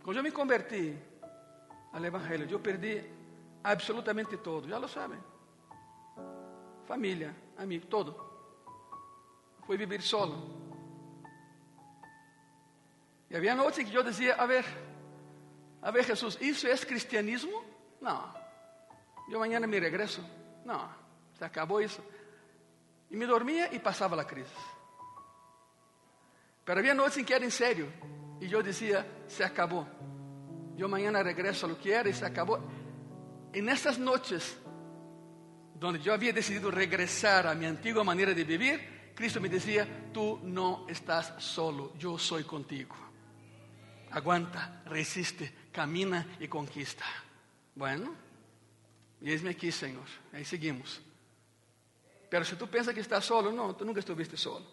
Quando 0.03 0.17
eu 0.17 0.23
me 0.23 0.31
converti 0.31 0.97
ao 1.93 2.03
Evangelho, 2.03 2.49
eu 2.49 2.59
perdi 2.59 3.03
absolutamente 3.63 4.37
todo. 4.37 4.67
Já 4.67 4.79
lo 4.79 4.87
sabem. 4.87 5.19
Família, 6.85 7.35
amigo, 7.57 7.85
todo. 7.85 8.15
Fui 9.67 9.77
viver 9.77 10.01
solo. 10.01 10.68
E 13.29 13.35
havia 13.35 13.55
noites 13.55 13.79
em 13.79 13.85
que 13.85 13.95
eu 13.95 14.03
dizia: 14.03 14.35
A 14.35 14.45
ver, 14.45 14.65
a 15.81 15.91
ver, 15.91 16.03
Jesus, 16.03 16.37
isso 16.41 16.67
é 16.67 16.77
cristianismo? 16.77 17.63
Não. 18.01 18.33
Eu 19.29 19.37
amanhã 19.37 19.59
me 19.59 19.79
regresso. 19.79 20.23
Não, 20.65 20.89
se 21.37 21.43
acabou 21.43 21.81
isso. 21.81 22.03
E 23.09 23.15
me 23.15 23.25
dormia 23.25 23.73
e 23.73 23.79
passava 23.79 24.19
a 24.19 24.25
crise. 24.25 24.53
Mas 26.65 26.77
havia 26.77 26.93
noites 26.93 27.17
em 27.17 27.23
que 27.23 27.33
era 27.33 27.45
em 27.45 27.49
sério. 27.49 27.91
E 28.41 28.51
eu 28.51 28.61
dizia: 28.61 29.05
Se 29.27 29.43
acabou. 29.43 29.87
Eu 30.77 30.85
amanhã 30.85 31.11
regresso 31.21 31.65
a 31.65 31.69
lo 31.69 31.75
que 31.75 31.91
era 31.91 32.07
e 32.07 32.13
se 32.13 32.23
acabou. 32.23 32.61
E 33.53 33.61
nessas 33.61 33.97
noites, 33.97 34.57
onde 35.81 36.07
eu 36.07 36.13
havia 36.13 36.31
decidido 36.31 36.69
regressar 36.69 37.47
a 37.47 37.55
minha 37.55 37.71
antiga 37.71 38.03
maneira 38.03 38.33
de 38.33 38.43
viver, 38.43 39.13
Cristo 39.15 39.41
me 39.41 39.49
dizia: 39.49 39.87
Tu 40.13 40.39
não 40.43 40.87
estás 40.87 41.33
solo, 41.39 41.93
eu 41.99 42.17
sou 42.17 42.43
contigo. 42.43 43.08
Aguanta, 44.11 44.81
resiste, 44.85 45.69
camina 45.71 46.25
e 46.39 46.47
conquista. 46.47 47.05
Bueno, 47.75 48.15
eis-me 49.21 49.49
aqui, 49.49 49.71
Senhor. 49.71 50.07
Aí 50.33 50.43
seguimos. 50.43 51.01
Pero 52.29 52.45
se 52.45 52.55
tu 52.55 52.67
pensa 52.67 52.93
que 52.93 52.99
estás 52.99 53.25
solo, 53.25 53.51
não, 53.51 53.73
tu 53.73 53.85
nunca 53.85 53.99
estuviste 53.99 54.37
solo. 54.37 54.65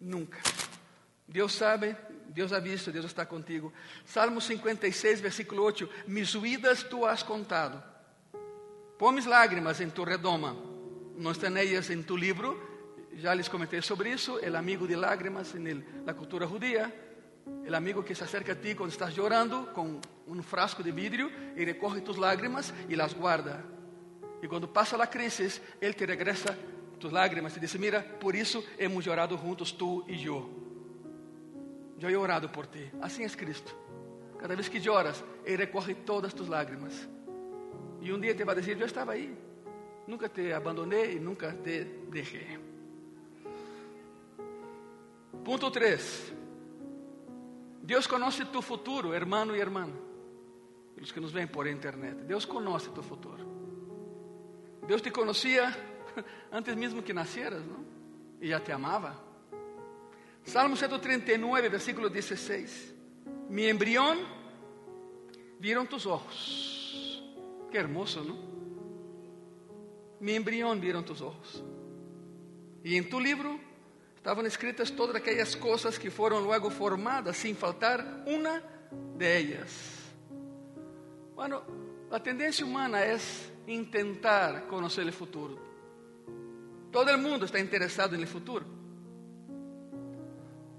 Nunca. 0.00 0.40
Deus 1.26 1.52
sabe, 1.52 1.96
Deus 2.28 2.52
ha 2.52 2.60
visto, 2.60 2.90
Deus 2.90 3.04
está 3.04 3.26
contigo. 3.26 3.72
Salmo 4.04 4.40
56, 4.40 5.20
versículo 5.20 5.62
8: 5.64 5.88
Mis 6.06 6.34
huidas 6.34 6.88
tu 6.88 7.06
has 7.06 7.22
contado. 7.22 7.82
Pon 8.98 9.12
mis 9.12 9.26
lágrimas 9.26 9.80
em 9.80 9.90
tu 9.90 10.04
redoma. 10.04 10.54
Não 11.16 11.32
estão 11.32 11.56
elas 11.56 11.90
em 11.90 12.02
tu 12.02 12.16
livro. 12.16 12.70
Já 13.14 13.34
les 13.34 13.48
comentei 13.48 13.82
sobre 13.82 14.10
isso. 14.10 14.38
El 14.38 14.56
amigo 14.56 14.86
de 14.86 14.96
lágrimas 14.96 15.54
na 15.54 16.14
cultura 16.14 16.46
judia. 16.46 16.92
El 17.64 17.74
amigo 17.74 18.04
que 18.04 18.14
se 18.14 18.24
acerca 18.24 18.52
a 18.52 18.56
ti 18.56 18.74
quando 18.74 18.90
estás 18.90 19.14
llorando 19.14 19.72
com 19.72 20.00
um 20.26 20.42
frasco 20.42 20.82
de 20.82 20.90
vidro 20.90 21.30
e 21.56 21.64
recorre 21.64 22.00
tus 22.00 22.16
lágrimas 22.16 22.72
e 22.88 22.96
las 22.96 23.14
guarda. 23.14 23.64
E 24.42 24.48
quando 24.48 24.66
passa 24.66 25.00
a 25.00 25.06
crise, 25.06 25.60
ele 25.80 25.94
te 25.94 26.04
regressa 26.04 26.56
tus 26.98 27.12
lágrimas 27.12 27.56
e 27.56 27.60
diz: 27.60 27.74
Mira, 27.76 28.02
por 28.20 28.34
isso 28.34 28.64
hemos 28.78 29.04
llorado 29.04 29.36
juntos 29.36 29.72
tu 29.72 30.04
e 30.08 30.24
eu. 30.26 30.62
Eu 32.00 32.10
he 32.10 32.16
orado 32.16 32.48
por 32.48 32.66
ti. 32.66 32.90
Assim 33.00 33.24
é 33.24 33.28
Cristo. 33.28 33.72
Cada 34.36 34.56
vez 34.56 34.68
que 34.68 34.80
lloras, 34.80 35.22
Ele 35.44 35.56
recorre 35.56 35.94
todas 35.94 36.34
tus 36.34 36.48
lágrimas. 36.48 37.08
E 38.00 38.12
um 38.12 38.18
dia 38.18 38.34
te 38.34 38.44
vai 38.44 38.56
dizer: 38.56 38.76
Eu 38.80 38.86
estava 38.86 39.12
aí. 39.12 39.32
Nunca 40.06 40.28
te 40.28 40.52
abandonei 40.52 41.16
e 41.16 41.20
nunca 41.20 41.52
te 41.52 41.84
deixei. 42.10 42.58
Ponto 45.44 45.70
3. 45.70 46.41
Deus 47.82 48.06
conhece 48.06 48.44
tu 48.46 48.62
futuro, 48.62 49.12
hermano 49.12 49.54
e 49.54 49.58
irmã. 49.58 49.88
Os 51.00 51.10
que 51.10 51.20
nos 51.20 51.32
veem 51.32 51.48
por 51.48 51.66
internet. 51.66 52.14
Deus 52.24 52.46
conhece 52.46 52.90
tu 52.90 53.02
futuro. 53.02 53.44
Deus 54.86 55.02
te 55.02 55.10
conhecia 55.10 55.74
antes 56.52 56.76
mesmo 56.76 57.02
que 57.02 57.12
nasceras, 57.12 57.64
não? 57.66 57.84
E 58.40 58.48
já 58.48 58.60
te 58.60 58.70
amava. 58.70 59.20
Salmo 60.44 60.76
139, 60.76 61.68
versículo 61.68 62.08
16. 62.08 62.94
Mi 63.48 63.66
embrión 63.66 64.18
vieron 65.58 65.86
tus 65.86 66.06
ojos. 66.06 67.22
Qué 67.70 67.78
hermoso, 67.78 68.22
¿no? 68.22 68.36
Mi 70.20 70.34
embrión 70.34 70.80
vieron 70.80 71.04
tus 71.04 71.20
ojos. 71.20 71.64
E 72.84 72.96
em 72.96 73.02
tu 73.08 73.20
livro 73.20 73.58
estavam 74.22 74.46
escritas 74.46 74.88
todas 74.88 75.16
aquelas 75.16 75.56
coisas 75.56 75.98
que 75.98 76.08
foram 76.08 76.38
logo 76.38 76.70
formadas, 76.70 77.36
sem 77.36 77.56
faltar 77.56 78.22
uma 78.24 78.62
de 79.18 79.26
ellas. 79.26 80.12
Bueno, 81.34 81.60
a 82.08 82.20
tendência 82.20 82.64
humana 82.64 83.00
é 83.00 83.18
intentar 83.66 84.68
conhecer 84.68 85.04
o 85.08 85.12
futuro. 85.12 85.58
Todo 86.92 87.10
el 87.10 87.18
mundo 87.18 87.46
está 87.46 87.58
interessado 87.58 88.16
no 88.16 88.26
futuro. 88.28 88.64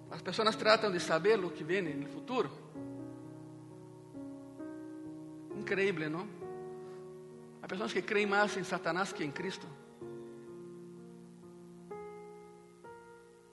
As 0.09 0.21
pessoas 0.21 0.55
tratam 0.55 0.89
de 0.89 1.01
saber 1.01 1.37
o 1.43 1.49
que 1.49 1.65
vem 1.65 1.81
no 1.81 2.07
futuro. 2.07 2.49
Increíble, 5.57 6.07
não? 6.07 6.29
Há 7.61 7.67
pessoas 7.67 7.91
que 7.91 8.01
creem 8.01 8.25
mais 8.25 8.55
em 8.55 8.63
Satanás 8.63 9.11
que 9.11 9.25
em 9.25 9.31
Cristo. 9.31 9.67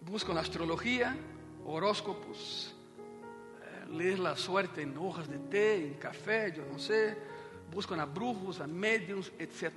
Buscam 0.00 0.38
astrologia, 0.38 1.16
horóscopos, 1.64 2.74
eh, 3.62 3.84
ler 3.88 4.26
a 4.26 4.34
suerte 4.34 4.80
em 4.80 4.96
hojas 4.96 5.28
de 5.28 5.38
té, 5.38 5.76
em 5.78 5.94
café, 5.94 6.52
eu 6.56 6.66
não 6.66 6.78
sei. 6.78 7.16
Buscam 7.70 8.00
a 8.00 8.06
brujos, 8.06 8.60
a 8.60 8.66
médiums, 8.66 9.30
etc. 9.38 9.72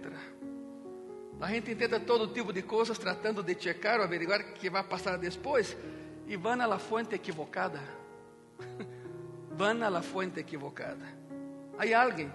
A 1.40 1.48
gente 1.48 1.76
tenta 1.76 2.00
todo 2.00 2.34
tipo 2.34 2.54
de 2.54 2.62
coisas 2.62 2.98
tratando 2.98 3.44
de 3.44 3.60
checar 3.60 4.00
ou 4.00 4.06
averiguar 4.06 4.40
o 4.40 4.54
que 4.54 4.70
vai 4.70 4.84
passar 4.84 5.18
depois 5.18 5.76
e 6.26 6.38
vão 6.38 6.56
la 6.56 6.80
fuente 6.80 7.16
equivocada. 7.16 7.82
vão 9.52 9.78
la 9.78 10.02
fuente 10.02 10.40
equivocada. 10.40 11.06
Há 11.78 12.02
alguém 12.02 12.32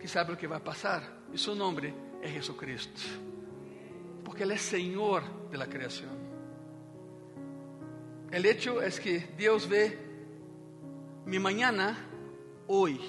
que 0.00 0.08
sabe 0.08 0.32
o 0.32 0.36
que 0.36 0.48
vai 0.48 0.60
passar 0.60 1.02
e 1.32 1.38
seu 1.38 1.54
nome 1.54 1.94
é 2.20 2.28
Jesucristo. 2.28 3.00
Porque 4.24 4.42
Ele 4.42 4.54
é 4.54 4.58
Senhor 4.58 5.22
da 5.50 5.66
criação. 5.66 6.23
O 8.34 8.36
hecho 8.36 8.80
é 8.80 8.90
que 8.90 9.20
Deus 9.36 9.64
vê 9.64 9.96
mi 11.24 11.38
mañana 11.38 11.96
hoje. 12.66 13.08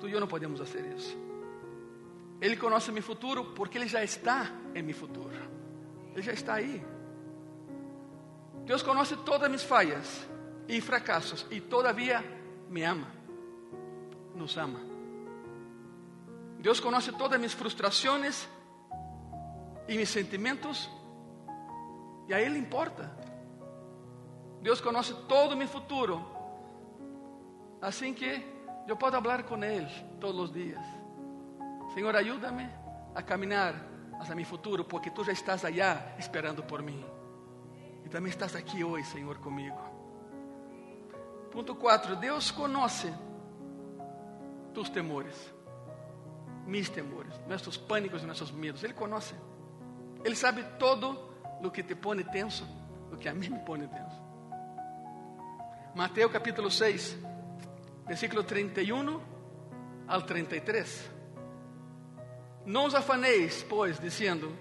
Tu 0.00 0.08
e 0.08 0.12
eu 0.12 0.18
não 0.18 0.26
podemos 0.26 0.58
fazer 0.58 0.84
isso. 0.96 1.16
Ele 2.40 2.56
conhece 2.56 2.90
meu 2.90 3.04
futuro 3.04 3.54
porque 3.54 3.78
Ele 3.78 3.86
já 3.86 4.02
está 4.02 4.50
em 4.74 4.82
meu 4.82 4.96
futuro. 4.96 5.36
Ele 6.12 6.22
já 6.22 6.32
está 6.32 6.54
aí. 6.54 6.84
Deus 8.64 8.82
conhece 8.82 9.16
todas 9.18 9.48
mis 9.48 9.62
falhas 9.62 10.26
e 10.66 10.80
fracassos 10.80 11.46
e 11.48 11.60
todavia 11.60 12.24
me 12.68 12.82
ama. 12.82 13.06
Nos 14.34 14.56
ama. 14.56 14.80
Deus 16.58 16.80
conhece 16.80 17.12
todas 17.12 17.40
mis 17.40 17.52
frustrações 17.52 18.48
e 19.86 19.96
mis 19.96 20.08
sentimentos, 20.08 20.90
e 22.26 22.34
a 22.34 22.40
Ele 22.40 22.58
importa. 22.58 23.25
Deus 24.66 24.80
conhece 24.80 25.14
todo 25.28 25.52
o 25.52 25.56
meu 25.56 25.68
futuro, 25.68 26.26
assim 27.80 28.12
que 28.12 28.44
eu 28.88 28.96
posso 28.96 29.22
falar 29.22 29.44
com 29.44 29.62
Ele 29.62 29.86
todos 30.18 30.40
os 30.40 30.52
dias. 30.52 30.84
Senhor, 31.94 32.16
ajuda-me 32.16 32.68
a 33.14 33.22
caminhar 33.22 33.76
hacia 34.18 34.34
mi 34.34 34.44
futuro, 34.44 34.84
porque 34.84 35.08
tu 35.08 35.22
já 35.22 35.30
estás 35.30 35.64
allá 35.64 36.16
esperando 36.18 36.64
por 36.64 36.82
mim. 36.82 37.06
E 38.04 38.08
também 38.08 38.28
estás 38.28 38.56
aqui 38.56 38.82
hoje, 38.82 39.06
Senhor, 39.06 39.38
comigo. 39.38 39.78
Ponto 41.52 41.76
4. 41.76 42.16
Deus 42.16 42.50
conhece 42.50 43.14
tus 44.74 44.90
temores, 44.90 45.54
mis 46.66 46.88
temores, 46.88 47.40
nossos 47.46 47.76
pânicos 47.76 48.24
e 48.24 48.26
nossos 48.26 48.50
medos. 48.50 48.82
Ele 48.82 48.94
conhece. 48.94 49.36
Ele 50.24 50.34
sabe 50.34 50.64
todo 50.76 51.30
o 51.62 51.70
que 51.70 51.84
te 51.84 51.94
pone 51.94 52.24
tenso, 52.24 52.66
o 53.12 53.16
que 53.16 53.28
a 53.28 53.32
mim 53.32 53.48
me 53.48 53.60
pone 53.60 53.86
tenso. 53.86 54.25
Mateus 55.96 56.30
capítulo 56.30 56.70
6, 56.70 57.16
versículo 58.06 58.44
31 58.44 59.18
ao 60.06 60.20
33. 60.20 61.10
Não 62.66 62.84
os 62.84 62.94
afaneis, 62.94 63.64
pois, 63.66 63.98
dizendo: 63.98 64.54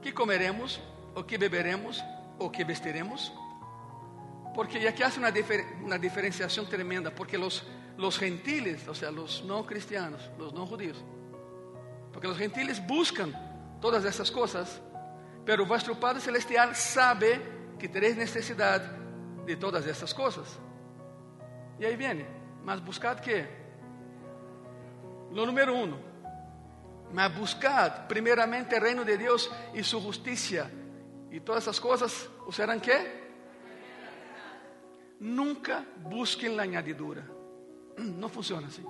que 0.00 0.12
comeremos, 0.12 0.80
ou 1.12 1.24
que 1.24 1.36
beberemos, 1.36 2.00
ou 2.38 2.48
que 2.48 2.62
vestiremos? 2.62 3.32
Porque 4.54 4.78
aqui 4.86 5.02
hace 5.02 5.18
uma, 5.18 5.32
difer 5.32 5.66
uma 5.82 5.98
diferenciação 5.98 6.64
tremenda, 6.64 7.10
porque 7.10 7.36
os, 7.36 7.64
los 7.96 8.14
gentiles, 8.14 8.86
ou 8.86 8.94
seja, 8.94 9.10
os 9.10 9.42
não 9.42 9.64
cristianos, 9.64 10.30
os 10.38 10.52
não 10.52 10.68
judíos, 10.68 11.04
porque 12.12 12.28
os 12.28 12.36
gentiles 12.36 12.78
buscam 12.78 13.32
todas 13.80 14.04
essas 14.04 14.30
coisas, 14.30 14.80
pero 15.44 15.66
vuestro 15.66 15.96
Padre 15.96 16.22
Celestial 16.22 16.72
sabe 16.76 17.40
que 17.76 17.88
tereis 17.88 18.16
necessidade 18.16 18.88
de 19.44 19.56
todas 19.56 19.84
essas 19.88 20.12
coisas. 20.12 20.64
E 21.78 21.84
aí 21.84 21.96
vem, 21.96 22.26
mas 22.64 22.80
buscad 22.80 23.20
que? 23.20 23.44
Lo 25.30 25.44
número 25.44 25.74
um, 25.74 25.98
mas 27.12 27.32
buscad 27.32 28.06
primeiramente 28.08 28.74
o 28.74 28.80
reino 28.80 29.04
de 29.04 29.16
Deus 29.16 29.50
e 29.74 29.82
sua 29.82 30.00
justiça, 30.00 30.70
e 31.30 31.40
todas 31.40 31.64
essas 31.64 31.78
coisas 31.78 32.30
o 32.46 32.52
serão 32.52 32.80
que? 32.80 33.26
Nunca 35.20 35.84
busquem 35.96 36.58
a 36.58 36.62
añadidura. 36.62 37.28
Não 37.98 38.28
funciona 38.28 38.66
assim. 38.66 38.84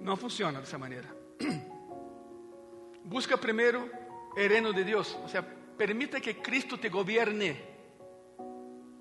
Não 0.00 0.16
funciona 0.16 0.60
dessa 0.60 0.78
maneira. 0.78 1.08
Busca 3.04 3.38
primeiro 3.38 3.90
o 4.32 4.34
reino 4.34 4.72
de 4.72 4.84
Deus, 4.84 5.16
ou 5.22 5.28
seja, 5.28 5.42
permita 5.42 6.20
que 6.20 6.34
Cristo 6.34 6.76
te 6.76 6.88
gobierne. 6.88 7.56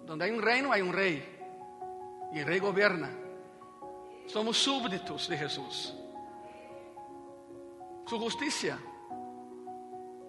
Donde 0.05 0.23
há 0.23 0.33
um 0.33 0.39
reino, 0.39 0.71
há 0.71 0.77
um 0.77 0.91
rei, 0.91 1.36
e 2.33 2.41
o 2.41 2.45
rei 2.45 2.59
governa. 2.59 3.09
Somos 4.27 4.57
súbditos 4.57 5.27
de 5.27 5.37
Jesus 5.37 5.95
su 8.07 8.17
justicia. 8.17 8.79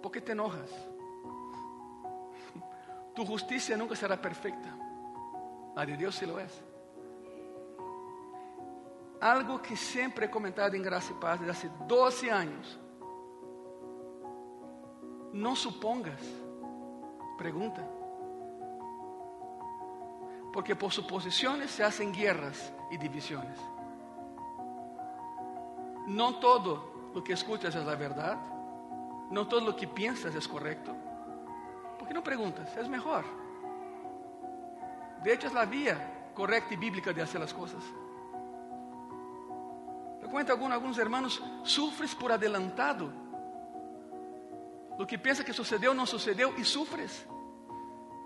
¿Por 0.02 0.10
qué 0.10 0.20
te 0.20 0.32
enojas? 0.32 0.70
Tu 3.14 3.24
justicia 3.24 3.76
nunca 3.76 3.94
será 3.94 4.20
perfecta. 4.20 4.76
La 5.74 5.86
de 5.86 5.96
Dios 5.96 6.14
sí 6.14 6.26
lo 6.26 6.38
es. 6.38 6.60
Algo 9.20 9.60
que 9.60 9.76
siempre 9.76 10.26
he 10.26 10.30
comentado 10.30 10.74
en 10.74 10.82
Gracia 10.82 11.14
y 11.16 11.20
Paz 11.20 11.40
desde 11.40 11.52
hace 11.52 11.70
12 11.86 12.30
años. 12.30 12.78
No 15.32 15.54
supongas, 15.56 16.20
pregunta. 17.36 17.97
Porque 20.58 20.74
por 20.74 20.90
suposiciones 20.90 21.70
se 21.70 21.84
hacen 21.84 22.12
guerras 22.12 22.72
y 22.90 22.98
divisiones. 22.98 23.56
No 26.08 26.40
todo 26.40 27.12
lo 27.14 27.22
que 27.22 27.34
escuchas 27.34 27.76
es 27.76 27.86
la 27.86 27.94
verdad, 27.94 28.36
no 29.30 29.46
todo 29.46 29.60
lo 29.60 29.76
que 29.76 29.86
piensas 29.86 30.34
es 30.34 30.48
correcto. 30.48 30.96
¿Por 31.96 32.08
qué 32.08 32.12
no 32.12 32.24
preguntas? 32.24 32.76
Es 32.76 32.88
mejor. 32.88 33.24
De 35.22 35.32
hecho, 35.32 35.46
es 35.46 35.54
la 35.54 35.64
vía 35.64 36.32
correcta 36.34 36.74
y 36.74 36.76
bíblica 36.76 37.12
de 37.12 37.22
hacer 37.22 37.40
las 37.40 37.54
cosas. 37.54 37.84
Te 40.20 40.26
cuento 40.26 40.52
algunos, 40.54 40.74
algunos 40.74 40.98
hermanos, 40.98 41.40
sufres 41.62 42.16
por 42.16 42.32
adelantado. 42.32 43.12
Lo 44.98 45.06
que 45.06 45.20
piensa 45.20 45.44
que 45.44 45.52
sucedió 45.52 45.94
no 45.94 46.04
sucedió 46.04 46.52
y 46.58 46.64
sufres. 46.64 47.28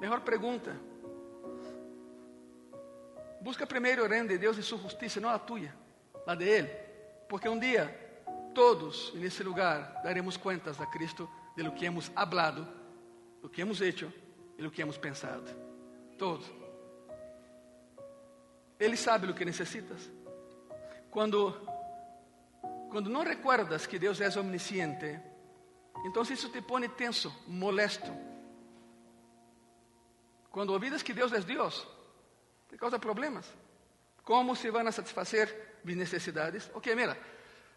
Mejor 0.01 0.25
pregunta. 0.25 0.73
Busca 3.43 3.67
primero 3.67 4.05
el 4.05 4.11
reino 4.11 4.29
de 4.29 4.39
Dios 4.39 4.57
y 4.57 4.63
su 4.63 4.79
justicia, 4.79 5.21
no 5.21 5.29
la 5.29 5.45
tuya, 5.45 5.75
la 6.25 6.37
de 6.37 6.59
Él. 6.59 6.71
Porque 7.29 7.49
un 7.49 7.59
día 7.59 7.91
todos 8.55 9.13
nesse 9.15 9.43
lugar 9.43 10.01
daremos 10.05 10.39
contas 10.39 10.81
a 10.81 10.89
Cristo 10.89 11.29
de 11.57 11.65
lo 11.65 11.75
que 11.75 11.87
hemos 11.87 12.13
hablado, 12.15 12.67
lo 13.43 13.51
que 13.51 13.63
hemos 13.63 13.81
hecho 13.81 14.13
e 14.57 14.63
lo 14.63 14.71
que 14.71 14.83
hemos 14.83 14.97
pensado. 14.97 15.43
Todos. 16.17 16.51
Ele 18.79 18.97
sabe 18.97 19.29
o 19.29 19.35
que 19.35 19.45
necessitas. 19.45 20.09
Quando, 21.11 21.53
quando 22.91 23.11
não 23.11 23.25
recuerdas 23.25 23.87
que 23.87 23.99
Deus 23.99 24.21
é 24.21 24.29
omnisciente, 24.39 25.21
então 26.07 26.23
isso 26.23 26.49
te 26.49 26.63
põe 26.63 26.89
tenso, 26.89 27.35
molesto. 27.49 28.11
Quando 30.51 30.73
olvidas 30.73 31.03
que 31.03 31.13
Deus 31.13 31.33
é 31.33 31.41
Deus, 31.41 31.87
te 32.73 32.79
causa 32.79 32.99
problemas. 32.99 33.47
Como 34.25 34.57
se 34.57 34.71
vão 34.71 34.89
a 34.89 34.93
satisfazer 34.93 35.79
minhas 35.85 35.99
necessidades? 35.99 36.71
Ok, 36.73 36.97
mira, 36.97 37.19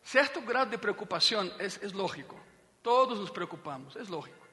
Certo 0.06 0.40
grado 0.40 0.70
de 0.70 0.78
preocupação 0.78 1.52
é, 1.58 1.66
é 1.66 1.88
lógico. 1.92 2.40
Todos 2.84 3.20
nos 3.20 3.32
preocupamos, 3.32 3.96
é 3.96 4.04
lógico. 4.04 4.46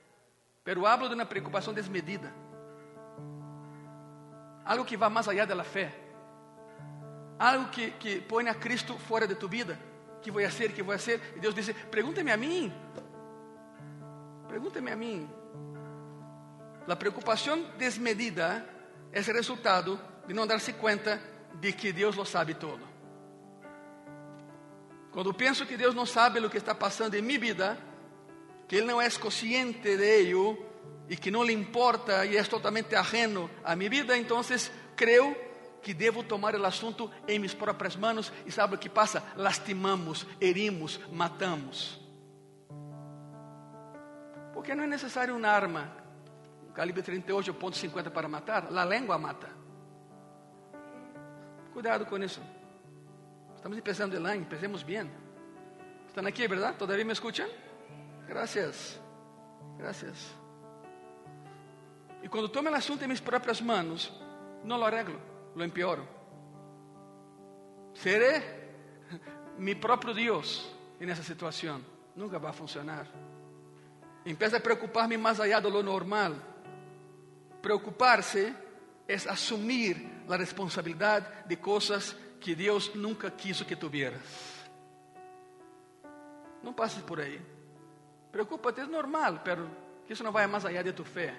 Pero 0.65 0.87
hablo 0.87 1.11
de 1.11 1.15
uma 1.15 1.27
preocupação 1.27 1.75
desmedida. 1.75 2.33
Algo 4.65 4.87
que 4.87 4.97
vai 4.97 5.11
mais 5.11 5.29
allá 5.29 5.45
da 5.45 5.63
fé. 5.63 5.95
Algo 7.39 7.69
que, 7.69 7.91
que 7.91 8.23
põe 8.23 8.49
a 8.49 8.55
Cristo 8.55 8.97
fora 8.97 9.27
de 9.27 9.35
tu 9.35 9.47
vida. 9.47 9.79
Que 10.23 10.31
vou 10.31 10.43
fazer, 10.43 10.73
que 10.73 10.83
vou 10.83 10.97
fazer. 10.97 11.21
E 11.37 11.41
Deus 11.41 11.55
diz: 11.55 11.71
Pregúntame 11.91 12.31
a 12.33 12.37
mim. 12.39 12.73
Pregúntame 14.49 14.91
a 14.91 14.97
mim. 14.97 15.29
A 16.89 16.97
preocupação 16.97 17.63
desmedida 17.77 18.67
é 19.13 19.21
resultado 19.21 20.01
de 20.27 20.35
não 20.35 20.47
dar-se 20.47 20.73
conta 20.75 21.21
de 21.55 21.73
que 21.73 21.93
Deus 21.93 22.17
lo 22.17 22.25
sabe 22.25 22.55
todo. 22.55 22.93
Quando 25.11 25.35
penso 25.35 25.67
que 25.67 25.77
Deus 25.77 25.95
não 25.95 26.07
sabe 26.07 26.41
o 26.41 26.49
que 26.49 26.57
está 26.57 26.75
passando 26.75 27.15
em 27.15 27.23
minha 27.23 27.39
vida, 27.39 27.79
que 28.67 28.77
Ele 28.77 28.87
não 28.87 29.01
é 29.01 29.11
consciente 29.11 29.97
de 29.97 30.03
ello 30.03 30.57
e 31.09 31.17
que 31.17 31.31
não 31.31 31.45
lhe 31.45 31.53
importa 31.53 32.25
e 32.25 32.37
é 32.37 32.43
totalmente 32.45 32.95
ajeno 32.95 33.51
a 33.63 33.77
minha 33.77 33.91
vida, 33.91 34.17
então 34.17 34.41
creio 34.97 35.37
que 35.83 35.93
devo 35.93 36.23
tomar 36.23 36.55
o 36.55 36.65
assunto 36.65 37.11
em 37.29 37.39
minhas 37.39 37.53
próprias 37.53 37.97
mãos 37.97 38.33
e 38.47 38.53
sabe 38.53 38.77
o 38.77 38.79
que 38.79 38.89
passa? 38.89 39.23
Lastimamos, 39.37 40.27
herimos, 40.41 40.99
matamos. 41.11 42.01
Porque 44.55 44.75
não 44.75 44.85
é 44.85 44.87
necessário 44.87 45.37
uma 45.37 45.49
arma, 45.49 45.93
calibre 46.73 47.03
38.50 47.03 48.11
para 48.11 48.29
matar, 48.29 48.69
a 48.75 48.85
língua 48.85 49.19
mata. 49.19 49.62
Cuidado 51.73 52.07
com 52.07 52.19
isso. 52.19 52.41
Estamos 53.57 53.79
empezando 53.79 54.17
el 54.17 54.27
año, 54.27 54.43
empecemos 54.43 54.85
bien. 54.85 55.11
¿Están 56.07 56.27
aquí, 56.27 56.47
verdad? 56.47 56.77
¿Todavía 56.77 57.05
me 57.05 57.13
escuchan? 57.13 57.49
Gracias. 58.29 59.01
Gracias. 59.79 60.35
E 62.23 62.29
quando 62.29 62.51
tomo 62.51 62.71
o 62.71 62.75
assunto 62.75 63.03
em 63.03 63.09
minhas 63.09 63.21
próprias 63.21 63.61
mãos, 63.61 64.13
não 64.63 64.77
lo 64.77 64.87
arreglo, 64.87 65.19
lo 65.57 65.65
empeoro. 65.65 66.07
Seré 67.95 68.43
mi 69.59 69.75
próprio 69.75 70.15
Deus 70.15 70.71
nessa 71.01 71.23
situação. 71.23 71.81
Nunca 72.15 72.39
vai 72.39 72.53
funcionar. 72.53 73.07
Empieza 74.25 74.59
a 74.59 74.61
preocupar-me 74.61 75.17
mais 75.17 75.41
allá 75.41 75.59
de 75.59 75.69
lo 75.69 75.83
normal. 75.83 76.35
Preocupar-se 77.61 78.55
é 79.09 79.15
assumir 79.15 79.97
a 80.29 80.37
responsabilidade 80.37 81.27
de 81.47 81.57
coisas 81.57 82.17
que 82.41 82.55
Deus 82.55 82.95
nunca 82.95 83.31
quiso 83.31 83.65
que 83.65 83.77
tuvieras. 83.77 84.21
Não 86.63 86.73
passes 86.73 87.03
por 87.03 87.21
aí. 87.21 87.41
Preocupa-te, 88.31 88.81
é 88.81 88.87
normal, 88.87 89.41
pero 89.45 89.69
que 90.07 90.13
isso 90.13 90.25
não 90.25 90.33
vai 90.33 90.47
mais 90.47 90.65
allá 90.65 90.83
de 90.83 90.93
tu 90.93 91.05
fé. 91.05 91.35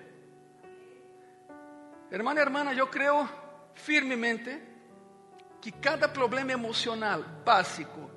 Hermana, 2.12 2.42
hermana, 2.42 2.74
eu 2.74 2.88
creio 2.88 3.28
firmemente 3.74 4.62
que 5.60 5.72
cada 5.72 6.08
problema 6.08 6.52
emocional 6.52 7.24
básico 7.44 8.12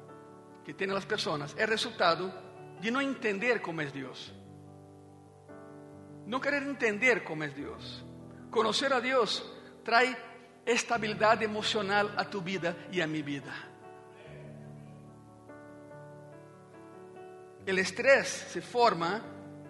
que 0.65 0.75
têm 0.75 0.91
as 0.91 1.05
pessoas 1.05 1.57
é 1.57 1.65
resultado 1.65 2.33
de 2.81 2.91
não 2.91 3.01
entender 3.01 3.61
como 3.61 3.81
é 3.81 3.87
Deus. 3.87 4.35
Não 6.27 6.41
querer 6.41 6.63
entender 6.63 7.25
como 7.25 7.45
é 7.45 7.49
Deus. 7.49 8.06
Conhecer 8.57 8.91
a 8.91 9.01
Deus 9.01 9.45
traz 9.85 10.17
estabilidade 10.65 11.45
emocional 11.45 12.11
a 12.17 12.25
tu 12.25 12.41
vida 12.41 12.75
e 12.91 13.03
a 13.03 13.07
minha 13.07 13.23
vida. 13.23 13.53
O 17.67 17.71
estresse 17.71 18.49
se 18.51 18.63
forma 18.63 19.23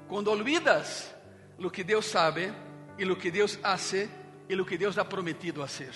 quando 0.06 0.30
olvidas 0.30 1.12
lo 1.58 1.68
que 1.68 1.82
Deus 1.82 2.06
sabe 2.06 2.52
e 2.96 3.04
lo 3.04 3.16
que 3.18 3.32
Deus 3.32 3.58
hace 3.60 4.08
e 4.48 4.54
lo 4.54 4.64
que 4.64 4.78
Deus 4.78 4.98
ha 4.98 5.04
prometido 5.04 5.64
hacer. 5.64 5.92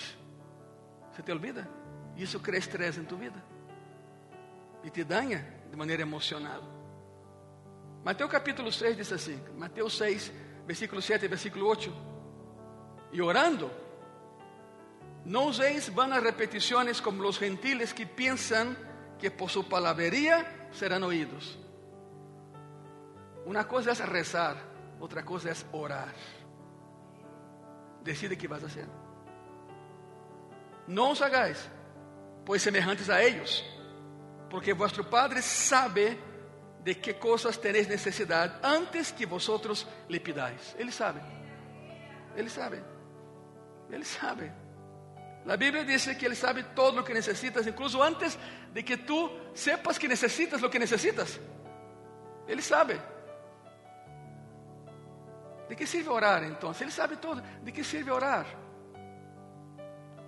Você 1.13 1.23
te 1.23 1.31
olvida? 1.31 1.65
Isso 2.17 2.41
cria 2.41 2.59
estresse 2.59 2.99
em 2.99 3.05
tu 3.05 3.15
vida 3.15 3.41
e 4.83 4.89
te 4.89 5.05
danha 5.05 5.47
de 5.69 5.77
maneira 5.77 6.01
emocional. 6.01 6.61
Mateus 8.03 8.29
capítulo 8.29 8.69
6 8.69 8.97
diz 8.97 9.13
assim: 9.13 9.41
Mateus 9.57 9.97
6, 9.97 10.33
versículo 10.67 11.01
7 11.01 11.23
e 11.23 11.27
versículo 11.29 11.67
8. 11.67 12.10
E 13.11 13.21
orando, 13.21 13.69
não 15.25 15.47
uséis 15.47 15.89
vanas 15.89 16.23
repetições 16.23 16.99
como 16.99 17.27
os 17.27 17.37
gentiles 17.37 17.93
que 17.93 18.05
pensam 18.05 18.75
que 19.19 19.29
por 19.29 19.49
sua 19.49 19.63
palavrería 19.63 20.69
serão 20.71 21.07
oídos. 21.07 21.59
Uma 23.45 23.63
coisa 23.65 23.91
é 23.91 24.05
rezar, 24.05 24.57
outra 24.99 25.23
coisa 25.23 25.49
é 25.49 25.55
orar. 25.71 26.13
Decide 28.03 28.33
o 28.33 28.37
que 28.37 28.47
vas 28.47 28.63
a 28.63 28.67
hacer. 28.67 28.87
Não 30.87 31.11
os 31.11 31.21
hagáis, 31.21 31.69
pois 32.45 32.61
semelhantes 32.61 33.09
a 33.09 33.23
ellos, 33.23 33.63
porque 34.49 34.73
vuestro 34.73 35.03
Padre 35.03 35.41
sabe 35.41 36.19
de 36.83 36.95
que 36.95 37.13
coisas 37.13 37.57
tenéis 37.57 37.87
necessidade 37.87 38.55
antes 38.63 39.11
que 39.11 39.25
vosotros 39.25 39.87
le 40.09 40.19
pidáis. 40.19 40.75
Ele 40.79 40.91
sabe. 40.91 41.21
Ele 42.35 42.49
sabe. 42.49 42.90
Ele 43.91 44.05
sabe. 44.05 44.51
A 45.47 45.57
Bíblia 45.57 45.83
diz 45.83 46.05
que 46.15 46.25
Ele 46.25 46.35
sabe 46.35 46.63
todo 46.75 47.01
o 47.01 47.03
que 47.03 47.13
necessitas, 47.13 47.67
incluso 47.67 48.01
antes 48.01 48.37
de 48.73 48.83
que 48.83 48.97
tu 48.97 49.29
sepas 49.53 49.97
que 49.97 50.07
necessitas 50.07 50.61
o 50.63 50.69
que 50.69 50.79
necessitas. 50.79 51.39
Ele 52.47 52.61
sabe. 52.61 52.99
De 55.67 55.75
que 55.75 55.87
sirve 55.87 56.09
orar 56.09 56.43
então? 56.43 56.73
Ele 56.79 56.91
sabe 56.91 57.17
todo. 57.17 57.41
De 57.63 57.71
que 57.71 57.83
sirve 57.83 58.11
orar? 58.11 58.45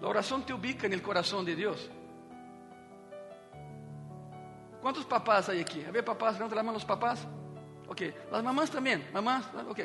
A 0.02 0.08
oração 0.08 0.41
te 0.41 0.52
ubica 0.52 0.89
no 0.89 1.02
coração 1.02 1.43
de 1.43 1.56
Deus. 1.56 1.89
¿Cuántos 4.82 5.06
papás 5.06 5.47
hay 5.47 5.62
aquí? 5.62 5.86
A 5.86 5.91
ver, 5.91 6.04
papás, 6.04 6.34
levanta 6.34 6.56
la 6.56 6.63
mano 6.63 6.73
los 6.73 6.84
papás. 6.86 7.26
Ok, 7.88 8.02
las 8.30 8.43
mamás 8.43 8.69
también. 8.69 9.10
Mamás, 9.13 9.45
ok. 9.69 9.80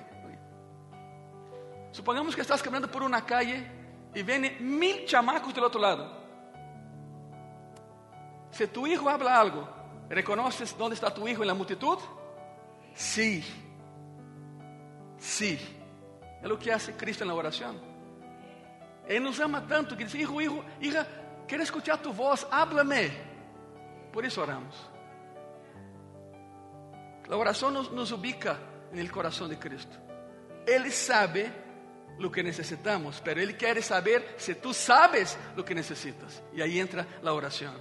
Supongamos 1.99 2.37
que 2.37 2.43
estás 2.43 2.63
caminando 2.63 2.89
por 2.89 3.03
una 3.03 3.27
calle 3.27 3.67
y 4.15 4.23
vienen 4.23 4.57
mil 4.79 5.05
chamacos 5.05 5.53
del 5.53 5.65
otro 5.65 5.81
lado. 5.81 6.09
Si 8.53 8.69
tu 8.69 8.87
hijo 8.87 9.09
habla 9.09 9.41
algo, 9.41 9.69
¿reconoces 10.09 10.79
dónde 10.79 10.95
está 10.95 11.13
tu 11.13 11.27
hijo 11.27 11.43
en 11.43 11.49
la 11.49 11.55
multitud? 11.55 11.99
Sí. 12.95 13.43
Sí. 15.19 15.59
Es 16.41 16.49
lo 16.49 16.57
que 16.57 16.73
hace 16.73 16.95
Cristo 16.95 17.25
en 17.25 17.29
la 17.31 17.35
oración. 17.35 17.77
Él 19.09 19.21
nos 19.21 19.41
ama 19.41 19.67
tanto 19.67 19.97
que 19.97 20.05
dice, 20.05 20.19
hijo, 20.19 20.41
hijo, 20.41 20.65
hija, 20.81 21.05
quiero 21.49 21.65
escuchar 21.65 22.01
tu 22.01 22.13
voz, 22.13 22.47
háblame. 22.49 23.11
Por 24.13 24.25
isso 24.25 24.41
oramos. 24.41 24.89
A 27.29 27.37
oração 27.37 27.73
nos, 27.73 27.91
nos 27.91 28.13
ubica 28.13 28.57
no 28.93 29.11
coração 29.11 29.49
de 29.49 29.57
Cristo. 29.57 29.99
Ele 30.65 30.93
sabe 30.93 31.67
o 32.27 32.31
que 32.31 32.43
necessitamos, 32.43 33.21
pero 33.21 33.41
Ele 33.41 33.53
quer 33.53 33.81
saber 33.83 34.35
se 34.37 34.55
tu 34.55 34.75
sabes 34.75 35.39
o 35.57 35.63
que 35.63 35.75
necessitas. 35.75 36.43
E 36.53 36.63
aí 36.63 36.79
entra 36.79 37.07
a 37.25 37.33
oração. 37.33 37.75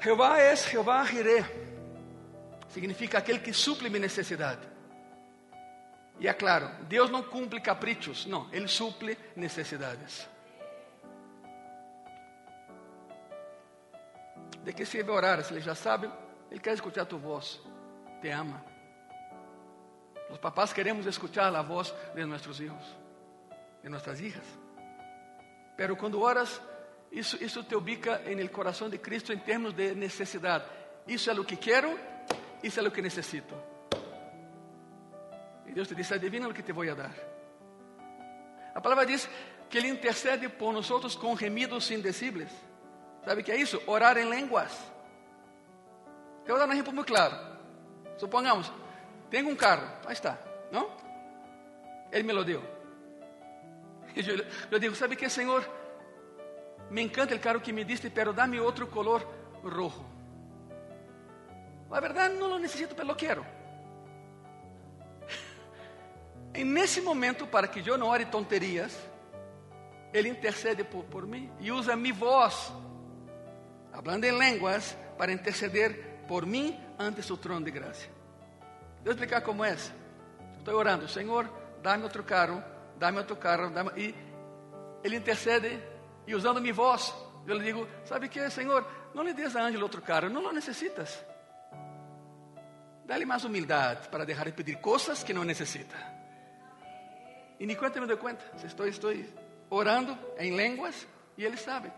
Jeová 0.00 0.38
é 0.38 0.56
Jeová 0.56 1.04
Jireh. 1.04 1.44
Significa 2.68 3.18
aquele 3.18 3.38
que 3.38 3.52
suple 3.52 3.88
minha 3.88 4.00
necessidade. 4.00 4.68
E 6.18 6.28
é 6.28 6.32
claro, 6.32 6.70
Deus 6.86 7.10
não 7.10 7.22
cumpre 7.22 7.60
caprichos, 7.60 8.26
não, 8.26 8.48
Ele 8.52 8.68
suple 8.68 9.16
necessidades. 9.34 10.28
De 14.62 14.72
que 14.72 14.84
sirve 14.84 15.10
orar? 15.10 15.42
Se 15.42 15.54
ele 15.54 15.60
já 15.60 15.74
sabe, 15.74 16.10
ele 16.50 16.60
quer 16.60 16.74
escutar 16.74 17.06
tu 17.06 17.18
voz. 17.18 17.60
Te 18.20 18.28
ama. 18.28 18.69
Os 20.30 20.38
papás 20.38 20.72
queremos 20.72 21.06
escuchar 21.06 21.54
a 21.54 21.62
voz 21.62 21.94
de 22.14 22.24
nossos 22.24 22.58
filhos, 22.58 22.96
de 23.82 23.88
nossas 23.88 24.20
hijas. 24.20 24.44
Pero 25.76 25.96
quando 25.96 26.20
oras, 26.20 26.60
isso, 27.10 27.42
isso 27.42 27.64
te 27.64 27.74
ubica 27.74 28.20
no 28.20 28.48
coração 28.50 28.88
de 28.88 28.98
Cristo 28.98 29.32
em 29.32 29.38
termos 29.38 29.74
de 29.74 29.94
necessidade. 29.94 30.64
Isso 31.06 31.30
é 31.30 31.34
o 31.34 31.44
que 31.44 31.56
quero, 31.56 31.98
isso 32.62 32.78
é 32.78 32.82
o 32.86 32.90
que 32.90 33.02
necessito. 33.02 33.54
E 35.66 35.72
Deus 35.72 35.88
te 35.88 35.94
diz: 35.94 36.10
adivina 36.12 36.48
o 36.48 36.54
que 36.54 36.62
te 36.62 36.72
vou 36.72 36.88
a 36.88 36.94
dar. 36.94 37.14
A 38.74 38.80
palavra 38.80 39.06
diz 39.06 39.28
que 39.68 39.78
Ele 39.78 39.88
intercede 39.88 40.48
por 40.48 40.72
nós 40.72 40.88
com 41.16 41.36
gemidos 41.36 41.90
indecibles. 41.90 42.50
¿Sabe 43.24 43.42
qué 43.42 43.54
es 43.54 43.62
eso? 43.62 43.82
Orar 43.86 44.18
en 44.18 44.30
lenguas. 44.30 44.72
Te 46.44 46.52
voy 46.52 46.56
a 46.56 46.58
dar 46.60 46.68
un 46.68 46.72
ejemplo 46.72 46.92
muy 46.92 47.04
claro. 47.04 47.36
Supongamos, 48.16 48.72
tengo 49.30 49.48
un 49.48 49.56
carro, 49.56 49.86
ahí 50.06 50.12
está, 50.12 50.40
¿no? 50.72 50.88
Él 52.10 52.24
me 52.24 52.32
lo. 52.32 52.42
Y 52.42 54.22
yo 54.22 54.34
le 54.70 54.80
digo, 54.80 54.94
¿sabe 54.94 55.16
qué, 55.16 55.30
Señor? 55.30 55.62
Me 56.90 57.02
encanta 57.02 57.32
el 57.32 57.40
carro 57.40 57.62
que 57.62 57.72
me 57.72 57.84
diste, 57.84 58.10
pero 58.10 58.32
dame 58.32 58.58
otro 58.58 58.90
color 58.90 59.26
rojo. 59.62 60.04
La 61.90 62.00
verdad 62.00 62.30
no 62.30 62.48
lo 62.48 62.58
necesito, 62.58 62.94
pero 62.94 63.08
lo 63.08 63.16
quiero. 63.16 63.44
En 66.52 66.76
ese 66.78 67.00
momento, 67.00 67.46
para 67.48 67.70
que 67.70 67.82
yo 67.82 67.96
no 67.96 68.08
ore 68.08 68.26
tonterías, 68.26 68.96
Ele 70.12 70.28
intercede 70.28 70.84
por, 70.84 71.04
por 71.04 71.26
mim 71.26 71.50
e 71.60 71.70
usa 71.70 71.94
mi 71.94 72.10
voz 72.10 72.72
hablando 73.92 74.26
em 74.26 74.36
línguas 74.36 74.96
para 75.16 75.32
interceder 75.32 76.24
por 76.26 76.46
mim 76.46 76.76
ante 76.98 77.22
su 77.22 77.36
trono 77.36 77.64
de 77.64 77.70
graça. 77.70 78.19
Vou 79.02 79.12
explicar 79.12 79.40
como 79.40 79.64
é. 79.64 79.74
Estou 79.74 80.74
orando, 80.74 81.08
Senhor, 81.08 81.48
dá-me 81.82 82.04
outro 82.04 82.22
carro, 82.22 82.62
dá-me 82.98 83.18
outro 83.18 83.36
carro, 83.36 83.70
dá 83.70 83.84
e 83.96 84.14
Ele 85.02 85.16
intercede 85.16 85.82
e 86.26 86.34
usando 86.34 86.60
minha 86.60 86.74
voz, 86.74 87.14
eu 87.46 87.56
lhe 87.56 87.64
digo, 87.64 87.88
sabe 88.04 88.28
que, 88.28 88.50
Senhor, 88.50 88.86
não 89.14 89.22
lhe 89.22 89.32
des 89.32 89.56
a 89.56 89.62
Ângelo 89.62 89.84
outro 89.84 90.02
carro, 90.02 90.28
não 90.28 90.42
lo 90.42 90.52
necessitas. 90.52 91.24
Dá-lhe 93.06 93.24
mais 93.24 93.44
humildade 93.44 94.08
para 94.08 94.24
deixar 94.24 94.44
de 94.44 94.52
pedir 94.52 94.76
coisas 94.76 95.24
que 95.24 95.32
não 95.32 95.44
necessita. 95.44 95.96
E 97.58 97.66
nem 97.66 97.76
quanto 97.76 98.00
me 98.00 98.06
dou 98.06 98.16
conta, 98.16 98.44
estou, 98.64 98.86
estou 98.86 99.12
orando 99.70 100.16
em 100.38 100.56
línguas 100.56 101.06
e 101.36 101.44
Ele 101.44 101.56
sabe. 101.56 101.90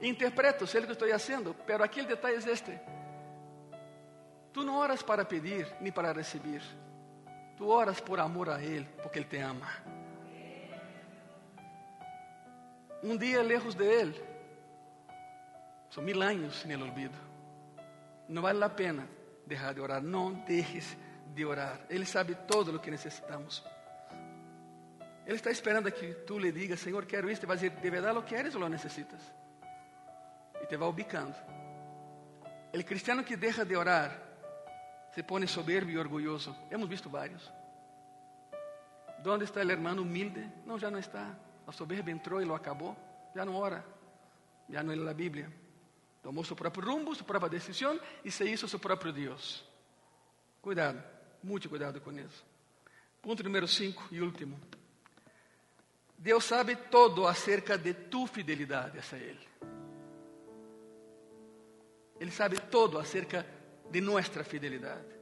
Interpreto, 0.00 0.66
sei 0.66 0.80
o 0.80 0.86
que 0.86 0.92
estou 0.92 1.08
fazendo, 1.08 1.54
pero 1.66 1.84
aqui 1.84 2.00
o 2.00 2.06
detalhe 2.06 2.36
é 2.36 2.50
este. 2.50 2.78
Tu 4.52 4.62
não 4.64 4.76
oras 4.76 5.02
para 5.02 5.24
pedir 5.24 5.66
nem 5.80 5.92
para 5.92 6.12
receber. 6.12 6.62
Tu 7.56 7.68
oras 7.68 8.00
por 8.00 8.20
amor 8.20 8.48
a 8.48 8.62
Ele, 8.62 8.88
porque 9.02 9.18
Ele 9.18 9.26
te 9.26 9.38
ama. 9.38 9.66
Um 13.02 13.16
dia 13.16 13.42
lejos 13.42 13.74
de 13.74 13.84
Ele, 13.84 14.20
são 15.90 16.02
mil 16.02 16.20
anos 16.22 16.64
no 16.64 16.84
olvido. 16.84 17.16
Não 18.28 18.42
vale 18.42 18.62
a 18.62 18.68
pena 18.68 19.08
deixar 19.46 19.72
de 19.72 19.80
orar. 19.80 20.02
Não 20.02 20.32
deixes 20.32 20.96
de 21.34 21.44
orar. 21.44 21.80
Ele 21.88 22.04
sabe 22.04 22.34
todo 22.34 22.76
o 22.76 22.80
que 22.80 22.90
necessitamos. 22.90 23.64
Ele 25.26 25.36
está 25.36 25.50
esperando 25.50 25.90
que 25.92 26.14
tu 26.26 26.38
lhe 26.38 26.50
digas, 26.52 26.80
Senhor, 26.80 27.04
quero 27.06 27.30
isto. 27.30 27.44
E 27.44 27.46
vai 27.46 27.56
dizer, 27.56 27.70
de 27.70 27.90
verdade 27.90 28.14
lo 28.14 28.24
queres 28.24 28.54
ou 28.54 28.60
lo 28.60 28.68
necessitas? 28.68 29.20
e 30.62 30.66
te 30.66 30.76
vai 30.76 30.88
ubicando. 30.88 31.34
O 32.74 32.84
cristiano 32.84 33.24
que 33.24 33.36
deixa 33.36 33.64
de 33.64 33.76
orar 33.76 34.27
se 35.18 35.22
põe 35.24 35.44
soberbio 35.48 35.96
e 35.96 35.98
orgulhoso. 35.98 36.54
Hemos 36.70 36.88
visto 36.88 37.10
vários. 37.10 37.42
Onde 39.26 39.42
está 39.42 39.58
o 39.62 39.68
hermano 39.68 40.02
humilde? 40.02 40.48
Não, 40.64 40.78
já 40.78 40.92
não 40.92 40.98
está. 41.00 41.36
A 41.66 41.72
soberba 41.72 42.08
entrou 42.08 42.40
e 42.40 42.44
lo 42.44 42.54
acabou. 42.54 42.96
Já 43.34 43.44
não 43.44 43.56
ora. 43.56 43.84
Já 44.70 44.80
não 44.80 44.94
lê 44.94 45.10
a 45.10 45.12
Bíblia. 45.12 45.52
Tomou 46.22 46.44
seu 46.44 46.54
próprio 46.54 46.88
rumbo, 46.88 47.12
sua 47.16 47.26
própria 47.26 47.50
decisão 47.50 48.00
e 48.24 48.30
se 48.30 48.44
hizo 48.44 48.68
seu 48.68 48.78
próprio 48.78 49.12
Deus. 49.12 49.64
Cuidado, 50.62 51.02
muito 51.42 51.68
cuidado 51.68 52.00
com 52.00 52.12
isso. 52.12 52.44
Ponto 53.20 53.42
número 53.42 53.66
5 53.66 54.10
e 54.12 54.22
último. 54.22 54.56
Deus 56.16 56.44
sabe 56.44 56.76
todo 56.76 57.26
acerca 57.26 57.76
de 57.76 57.92
tu 57.92 58.24
fidelidade 58.28 59.00
a 59.00 59.16
Ele. 59.16 59.48
Ele 62.20 62.30
sabe 62.30 62.60
todo 62.60 63.00
acerca 63.00 63.57
de 63.90 64.00
nossa 64.00 64.44
fidelidade. 64.44 65.18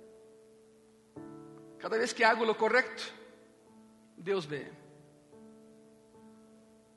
Cada 1.78 1.98
vez 1.98 2.12
que 2.12 2.24
hago 2.24 2.44
lo 2.44 2.54
correto, 2.56 3.12
Deus 4.16 4.44
vê. 4.44 4.66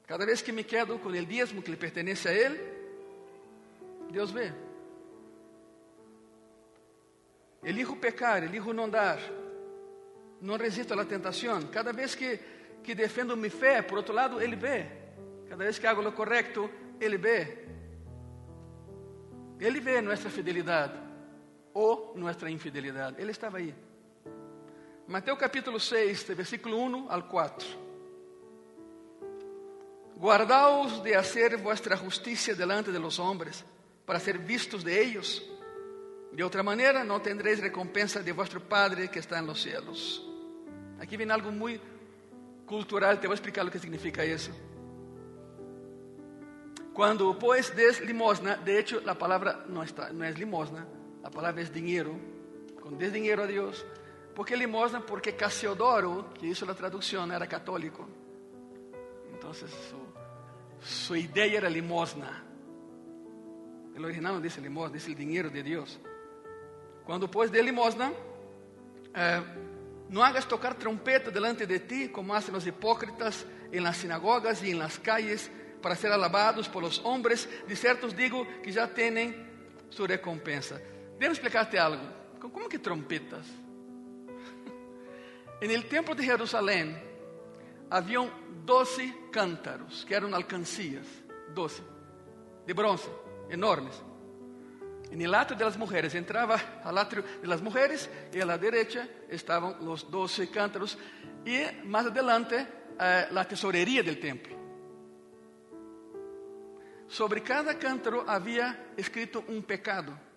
Cada 0.07 0.26
vez 0.26 0.41
que 0.41 0.51
me 0.51 0.63
quedo 0.63 0.97
com 0.97 1.09
o 1.09 1.26
dízimo 1.26 1.61
que 1.61 1.70
lhe 1.70 1.78
pertenece 1.78 2.28
a 2.28 2.34
Ele, 2.34 2.59
Deus 4.11 4.32
vê. 4.32 4.51
Elijo 7.63 7.95
pecar, 7.97 8.43
elijo 8.43 8.74
não 8.74 8.89
dar, 8.89 9.20
não 10.41 10.57
resisto 10.57 10.99
à 10.99 11.05
tentação. 11.05 11.61
Cada 11.67 11.93
vez 11.93 12.15
que, 12.15 12.39
que 12.82 12.95
defendo 12.95 13.38
minha 13.38 13.51
fé, 13.51 13.82
por 13.82 13.97
outro 13.97 14.13
lado, 14.13 14.41
Ele 14.41 14.55
vê. 14.55 14.88
Cada 15.47 15.63
vez 15.63 15.78
que 15.78 15.86
hago 15.86 16.01
lo 16.01 16.13
correto, 16.13 16.70
Ele 16.99 17.17
vê. 17.17 17.65
Ele 19.59 19.80
vê 19.80 20.01
nossa 20.01 20.30
fidelidade 20.30 21.09
ou 21.74 22.13
nossa 22.15 22.49
infidelidade. 22.49 23.22
Ele 23.22 23.32
estava 23.32 23.57
aí. 23.57 23.74
Mateus 25.07 25.39
capítulo 25.39 25.80
6, 25.80 26.24
versículo 26.36 26.78
1 26.78 27.09
al 27.09 27.28
4. 27.28 27.67
Guardaos 30.15 31.01
de 31.01 31.15
hacer 31.15 31.57
vuestra 31.57 31.95
justicia 31.95 32.53
delante 32.53 32.91
de 32.91 32.99
los 32.99 33.20
hombres, 33.20 33.63
para 34.05 34.20
ser 34.20 34.38
vistos 34.38 34.84
de 34.84 34.99
ellos. 34.99 35.41
De 36.32 36.43
outra 36.43 36.61
maneira, 36.61 37.03
não 37.03 37.20
tendréis 37.20 37.59
recompensa 37.59 38.22
de 38.22 38.32
vuestro 38.32 38.59
Padre 38.59 39.07
que 39.07 39.20
está 39.20 39.39
en 39.39 39.47
los 39.47 39.61
cielos. 39.61 40.22
Aqui 40.99 41.15
vem 41.15 41.32
algo 41.32 41.51
muito 41.51 41.86
cultural, 42.65 43.17
te 43.17 43.28
vou 43.28 43.34
explicar 43.34 43.65
o 43.65 43.72
que 43.72 43.80
significa 43.80 44.24
isso. 44.24 44.51
Quando 46.93 47.34
pues 47.39 47.74
des 47.76 48.01
limosna, 48.01 48.57
de 48.57 48.78
hecho 48.78 49.01
la 49.01 49.17
palabra 49.17 49.65
no, 49.67 49.82
está, 49.82 50.11
no 50.11 50.26
es 50.26 50.38
limosna, 50.38 50.86
la 51.30 51.36
palabra 51.36 51.61
es 51.61 51.71
dinero. 51.71 52.15
Cuando 52.82 52.97
des 52.97 53.13
dinero 53.13 53.43
a 53.43 53.47
Dios, 53.47 53.86
¿por 54.34 54.47
qué 54.47 54.57
limosna? 54.57 55.05
Porque 55.05 55.36
Casiodoro, 55.36 56.34
que 56.34 56.47
hizo 56.47 56.65
la 56.65 56.73
traducción, 56.73 57.32
era 57.32 57.45
católico. 57.45 58.07
Entonces 59.32 59.69
su, 59.69 60.86
su 60.86 61.15
idea 61.15 61.45
era 61.45 61.69
limosna. 61.69 62.43
El 63.95 64.03
original 64.03 64.34
no 64.34 64.41
dice 64.41 64.59
limosna, 64.59 64.95
dice 64.95 65.11
el 65.11 65.15
dinero 65.15 65.51
de 65.51 65.61
Dios. 65.61 65.99
Cuando 67.05 67.30
pues 67.30 67.51
de 67.51 67.61
limosna, 67.61 68.11
eh, 69.15 69.41
no 70.09 70.23
hagas 70.23 70.47
tocar 70.47 70.73
trompeta 70.75 71.30
delante 71.30 71.67
de 71.67 71.80
ti, 71.80 72.09
como 72.09 72.34
hacen 72.34 72.55
los 72.55 72.65
hipócritas 72.65 73.45
en 73.71 73.84
las 73.84 73.97
sinagogas 73.97 74.63
y 74.63 74.71
en 74.71 74.80
las 74.80 74.97
calles 74.97 75.51
para 75.80 75.95
ser 75.95 76.11
alabados 76.11 76.67
por 76.67 76.82
los 76.82 76.99
hombres. 77.05 77.47
De 77.67 77.75
certos 77.75 78.15
digo 78.15 78.47
que 78.63 78.73
já 78.73 78.88
têm 78.88 79.47
sua 79.91 80.07
recompensa. 80.07 80.82
Devo 81.20 81.34
explicar-te 81.34 81.78
algo. 81.78 82.01
Como 82.39 82.70
que 82.70 82.80
trompetas? 82.80 83.45
En 85.61 85.72
el 85.72 85.84
templo 85.89 86.15
de 86.15 86.24
Jerusalém 86.24 86.95
haviam 87.89 88.32
doze 88.63 89.13
cântaros, 89.30 90.05
que 90.05 90.13
eram 90.13 90.34
alcancias, 90.34 91.05
doze, 91.53 91.84
de 92.65 92.74
bronze, 92.74 93.09
enormes. 93.49 94.01
En 95.11 95.22
el 95.22 95.36
atrio 95.36 95.57
de 95.57 95.65
las 95.65 95.76
mujeres, 95.76 96.15
entrava 96.15 96.55
al 96.84 96.97
atrio 96.97 97.24
de 97.41 97.47
las 97.47 97.61
mujeres 97.61 98.09
y 98.32 98.39
a 98.39 98.45
la 98.45 98.57
derecha 98.57 99.05
estaban 99.28 99.84
los 99.84 100.09
doce 100.09 100.49
cántaros 100.49 100.97
y 101.43 101.59
más 101.84 102.05
adelante 102.05 102.65
eh, 102.99 103.28
la 103.32 103.43
tesorería 103.45 104.03
del 104.03 104.20
templo. 104.20 104.55
Sobre 107.07 107.41
cada 107.41 107.78
cântaro 107.78 108.24
havia 108.30 108.93
escrito 108.95 109.43
um 109.49 109.61
pecado. 109.61 110.28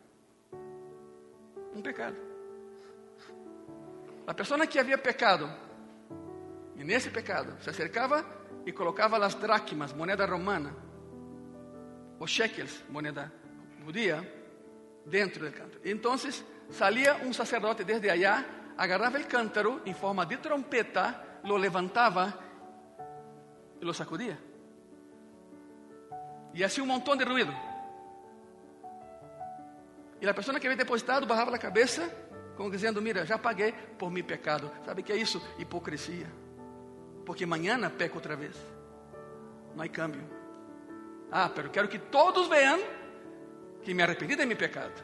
Um 1.75 1.81
pecado. 1.81 2.17
A 4.27 4.35
pessoa 4.35 4.67
que 4.67 4.79
havia 4.79 4.99
pecado, 4.99 5.51
e 6.77 6.85
nesse 6.85 7.11
pecado, 7.11 7.61
se 7.63 7.71
acercava 7.71 8.25
e 8.65 8.73
colocava 8.73 9.25
as 9.25 9.35
dracmas, 9.35 9.93
moneda 9.93 10.27
romana, 10.27 10.75
ou 12.19 12.27
shekels, 12.27 12.85
moneda 12.89 13.33
judia, 13.85 14.23
dentro 15.05 15.45
do 15.45 15.53
cântaro. 15.53 15.81
Então, 15.85 16.15
salia 16.71 17.17
um 17.25 17.33
sacerdote 17.33 17.85
desde 17.85 18.09
allá, 18.09 18.45
agarrava 18.77 19.19
o 19.19 19.27
cântaro 19.27 19.83
em 19.85 19.95
forma 19.95 20.25
de 20.25 20.37
trompeta, 20.37 21.41
lo 21.45 21.57
levantava 21.57 22.39
e 23.81 23.85
lo 23.85 23.93
sacudia. 23.93 24.39
Y 26.55 26.63
hacía 26.63 26.83
un 26.83 26.91
montón 26.91 27.19
de 27.19 27.25
ruido. 27.25 27.72
E 30.23 30.29
a 30.29 30.33
pessoa 30.33 30.61
que 30.61 30.69
havia 30.69 30.77
depositado 30.77 31.27
bajava 31.27 31.53
a 31.57 31.59
cabeça, 31.59 32.09
como 32.57 32.71
dizendo: 32.71 33.03
Mira, 33.03 33.27
já 33.27 33.37
paguei 33.37 33.73
por 33.99 34.09
meu 34.09 34.23
pecado. 34.23 34.71
Sabe 34.85 35.03
o 35.03 35.05
que 35.05 35.13
é 35.13 35.17
isso? 35.17 35.43
Hipocrisia. 35.59 36.31
Porque 37.27 37.43
amanhã 37.43 37.91
peco 37.91 38.19
outra 38.19 38.37
vez. 38.37 38.55
Não 39.75 39.83
há 39.83 39.89
câmbio. 39.89 40.23
Ah, 41.29 41.51
pero 41.53 41.71
quero 41.71 41.89
que 41.89 41.99
todos 41.99 42.49
vejam 42.49 42.79
que 43.83 43.93
me 43.93 44.03
arrependi 44.05 44.37
de 44.37 44.47
meu 44.47 44.57
pecado. 44.57 44.95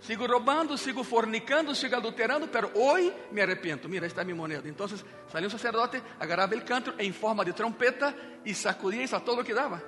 Sigo 0.00 0.26
roubando, 0.26 0.78
sigo 0.78 1.04
fornicando, 1.04 1.74
sigo 1.74 1.94
adulterando, 1.94 2.48
pero 2.48 2.70
hoy 2.74 3.12
me 3.30 3.42
arrepento. 3.42 3.90
Mira, 3.90 4.06
está 4.06 4.24
mi 4.24 4.32
moneda. 4.32 4.66
Entonces 4.66 5.04
salió 5.30 5.48
un 5.48 5.52
sacerdote, 5.52 6.02
agarraba 6.18 6.54
el 6.54 6.64
canto 6.64 6.94
en 6.96 7.12
forma 7.12 7.44
de 7.44 7.52
trompeta 7.52 8.14
y 8.42 8.54
sacudía 8.54 9.02
isso 9.02 9.16
a 9.16 9.20
todo 9.20 9.36
lo 9.36 9.44
que 9.44 9.52
daba. 9.52 9.82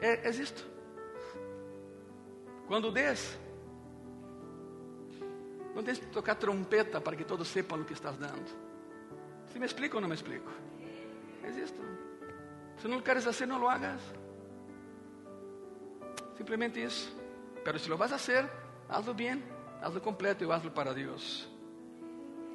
É, 0.00 0.26
é 0.26 0.30
isto. 0.30 0.79
Quando 2.70 2.92
des, 2.92 3.36
não 5.74 5.82
tens 5.82 5.98
que 5.98 6.06
tocar 6.06 6.36
trompeta 6.36 7.00
para 7.00 7.16
que 7.16 7.24
todos 7.24 7.48
sepam 7.48 7.80
o 7.80 7.84
que 7.84 7.94
estás 7.94 8.16
dando. 8.16 8.48
Se 9.52 9.58
me 9.58 9.66
explico 9.66 9.96
ou 9.96 10.00
não 10.00 10.08
me 10.08 10.14
explico? 10.14 10.48
É. 11.42 11.50
Se 12.80 12.86
não 12.86 13.00
queres 13.00 13.24
fazer, 13.24 13.46
não 13.46 13.58
lo 13.58 13.68
hagas. 13.68 14.00
Simplesmente 16.36 16.80
isso. 16.80 17.12
Pero 17.64 17.76
se 17.76 17.88
lo 17.88 17.98
vas 17.98 18.12
a 18.12 18.14
hacer, 18.14 18.48
hazlo 18.88 19.14
bien. 19.14 19.42
hazlo 19.82 20.00
completo 20.00 20.44
y 20.44 20.52
hazlo 20.52 20.72
para 20.72 20.94
Dios. 20.94 21.48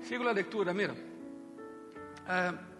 Sigo 0.01 0.23
la 0.23 0.31
lectura, 0.31 0.73
mira. 0.73 0.93
Uh, 0.93 2.74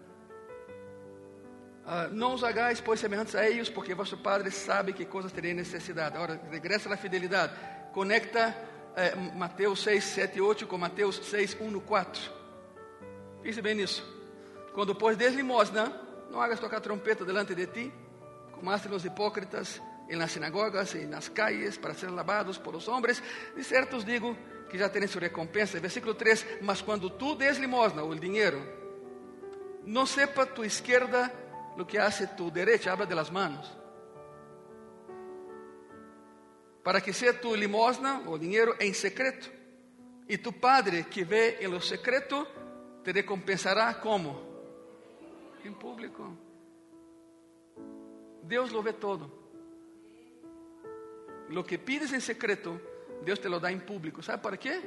uh, 1.86 2.12
não 2.12 2.34
os 2.34 2.44
hagáis, 2.44 2.80
pois, 2.80 3.00
semelhantes 3.00 3.34
a 3.34 3.48
eles, 3.48 3.70
porque 3.70 3.94
vosso 3.94 4.18
Padre 4.18 4.50
sabe 4.50 4.92
que 4.92 5.06
coisas 5.06 5.32
terem 5.32 5.54
necessidade. 5.54 6.16
Agora, 6.16 6.40
regressa 6.50 6.92
à 6.92 6.96
fidelidade. 6.96 7.54
Conecta 7.92 8.54
uh, 8.92 9.38
Mateus 9.38 9.82
6, 9.82 10.04
7 10.04 10.38
e 10.38 10.40
8 10.40 10.66
com 10.66 10.76
Mateus 10.76 11.16
6, 11.16 11.56
1 11.60 11.80
4. 11.80 12.32
Pense 13.42 13.62
bem 13.62 13.74
nisso. 13.74 14.04
Quando, 14.74 14.94
pois, 14.94 15.16
des 15.16 15.34
limosna, 15.34 15.92
não 16.30 16.40
hagas 16.40 16.60
tocar 16.60 16.80
trompeta 16.80 17.24
delante 17.24 17.54
de 17.54 17.66
ti, 17.66 17.92
como 18.52 18.70
hacen 18.70 18.92
os 18.92 19.04
hipócritas, 19.04 19.80
en 20.08 20.18
las 20.18 20.32
sinagogas 20.32 20.94
y 20.94 21.00
en 21.00 21.10
las 21.10 21.30
calles 21.30 21.78
para 21.78 21.94
ser 21.94 22.10
lavados 22.10 22.58
por 22.58 22.74
los 22.74 22.88
hombres. 22.88 23.22
De 23.54 23.64
certo 23.64 23.96
os 23.96 24.04
digo 24.04 24.36
que 24.68 24.78
já 24.78 24.88
têm 24.88 25.06
sua 25.06 25.20
recompensa. 25.20 25.80
Versículo 25.80 26.14
3: 26.14 26.62
Mas 26.62 26.82
quando 26.82 27.10
tu 27.10 27.34
des 27.34 27.58
limosna 27.58 28.02
ou 28.02 28.10
o 28.10 28.18
dinheiro, 28.18 28.62
não 29.84 30.06
sepa 30.06 30.46
tu 30.46 30.64
esquerda 30.64 31.32
lo 31.76 31.86
que 31.86 31.98
hace 31.98 32.28
tu 32.28 32.50
derecha, 32.50 32.92
habla 32.92 33.06
de 33.06 33.14
las 33.14 33.30
manos. 33.30 33.76
Para 36.82 37.00
que 37.00 37.12
seja 37.12 37.38
tu 37.38 37.54
limosna 37.54 38.22
ou 38.26 38.38
dinheiro 38.38 38.74
em 38.80 38.94
secreto. 38.94 39.50
E 40.28 40.38
tu 40.38 40.52
Padre 40.52 41.04
que 41.04 41.24
vê 41.24 41.58
em 41.60 41.68
lo 41.68 41.80
secreto 41.80 42.46
te 43.02 43.12
recompensará 43.12 43.94
como? 43.94 44.40
Em 45.64 45.72
público. 45.72 46.36
Deus 48.42 48.70
lo 48.70 48.82
vê 48.82 48.92
todo. 48.92 49.30
Lo 51.48 51.64
que 51.64 51.78
pides 51.78 52.12
en 52.12 52.20
secreto, 52.20 52.80
Dios 53.24 53.40
te 53.40 53.48
lo 53.48 53.60
da 53.60 53.70
en 53.70 53.80
público. 53.80 54.22
¿Sabe 54.22 54.42
para 54.42 54.56
qué? 54.56 54.80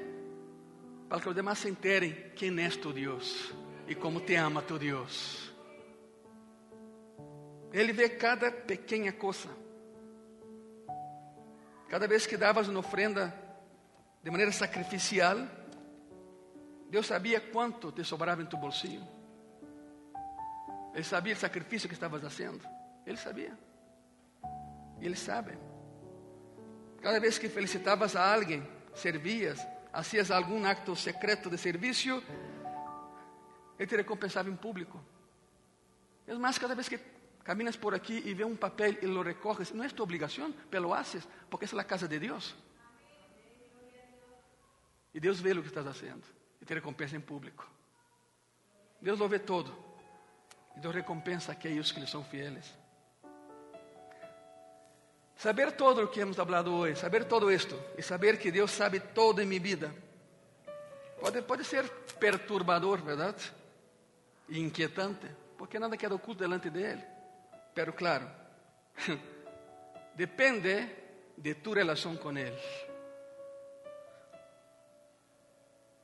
Para 1.08 1.22
que 1.22 1.28
los 1.28 1.36
demás 1.36 1.60
se 1.60 1.70
enteren 1.70 2.34
quién 2.36 2.60
es 2.60 2.80
tu 2.80 2.92
Dios 2.94 3.54
y 3.88 3.96
cómo 3.96 4.22
te 4.22 4.38
ama 4.38 4.62
tu 4.62 4.78
Dios. 4.78 5.49
Ele 7.72 7.94
vê 7.94 8.10
cada 8.10 8.52
pequena 8.52 9.12
coisa. 9.12 9.50
Cada 11.88 12.08
vez 12.08 12.26
que 12.26 12.38
davas 12.38 12.68
uma 12.68 12.80
ofrenda 12.80 13.34
de 14.24 14.30
maneira 14.30 14.52
sacrificial, 14.52 15.38
Deus 16.90 17.08
sabia 17.08 17.40
quanto 17.40 17.92
te 17.92 18.04
sobrava 18.04 18.42
em 18.42 18.46
tu 18.46 18.58
bolsillo. 18.58 19.08
Ele 20.94 21.04
sabia 21.04 21.34
o 21.34 21.38
sacrifício 21.38 21.88
que 21.88 21.94
estavas 21.94 22.22
fazendo. 22.22 22.68
Ele 23.06 23.18
sabia. 23.18 23.58
E 25.00 25.06
Ele 25.06 25.16
sabe. 25.16 25.58
Cada 27.02 27.20
vez 27.20 27.38
que 27.38 27.48
felicitabas 27.48 28.16
a 28.16 28.34
alguém, 28.34 28.68
servias, 28.94 29.66
hacías 29.94 30.32
algum 30.32 30.66
acto 30.66 30.96
secreto 30.96 31.50
de 31.50 31.58
serviço, 31.58 32.22
ele 33.78 33.88
te 33.88 33.96
recompensava 33.96 34.50
em 34.50 34.56
público. 34.56 35.00
É 36.28 36.34
mais, 36.36 36.58
cada 36.58 36.76
vez 36.76 36.90
que 36.90 37.00
Caminas 37.50 37.78
por 37.78 37.96
aquí 37.96 38.22
y 38.26 38.36
ve 38.36 38.44
un 38.44 38.58
papel 38.58 39.00
y 39.02 39.08
lo 39.08 39.24
recoges. 39.24 39.74
No 39.74 39.84
es 39.84 39.96
tu 39.96 40.04
obligación, 40.04 40.54
pero 40.70 40.84
lo 40.84 40.94
haces 40.94 41.28
porque 41.50 41.66
es 41.66 41.74
la 41.74 41.84
casa 41.84 42.08
de 42.08 42.20
Dios. 42.20 42.54
Y 45.12 45.20
Dios 45.20 45.42
ve 45.42 45.56
lo 45.56 45.64
que 45.64 45.70
estás 45.70 45.88
haciendo 45.88 46.28
y 46.62 46.66
te 46.66 46.76
recompensa 46.76 47.16
en 47.16 47.24
público. 47.24 47.66
Dios 49.02 49.18
lo 49.18 49.28
ve 49.28 49.40
todo. 49.40 49.74
Y 50.78 50.80
Dios 50.80 50.94
recompensa 50.94 51.52
a 51.52 51.56
aquellos 51.56 51.92
que 51.92 52.02
le 52.02 52.06
son 52.06 52.24
fieles. 52.24 52.72
Saber 55.36 55.72
todo 55.72 56.04
lo 56.04 56.12
que 56.12 56.22
hemos 56.22 56.38
hablado 56.38 56.76
hoy, 56.76 56.96
saber 56.96 57.26
todo 57.26 57.50
esto 57.50 57.84
y 57.98 58.04
saber 58.04 58.38
que 58.38 58.52
Dios 58.52 58.70
sabe 58.70 59.00
todo 59.00 59.42
en 59.42 59.50
mi 59.50 59.58
vida, 59.58 59.92
puede, 61.20 61.42
puede 61.42 61.64
ser 61.64 61.90
perturbador, 62.20 63.04
¿verdad? 63.04 63.36
E 64.48 64.60
inquietante, 64.60 65.28
porque 65.58 65.80
nada 65.80 65.98
queda 65.98 66.14
oculto 66.14 66.44
delante 66.44 66.70
de 66.70 66.92
Él. 66.92 67.19
Pero 67.80 67.96
claro, 67.96 68.28
depende 70.14 71.32
de 71.38 71.56
tu 71.56 71.74
relación 71.74 72.18
con 72.18 72.38
Él. 72.38 72.54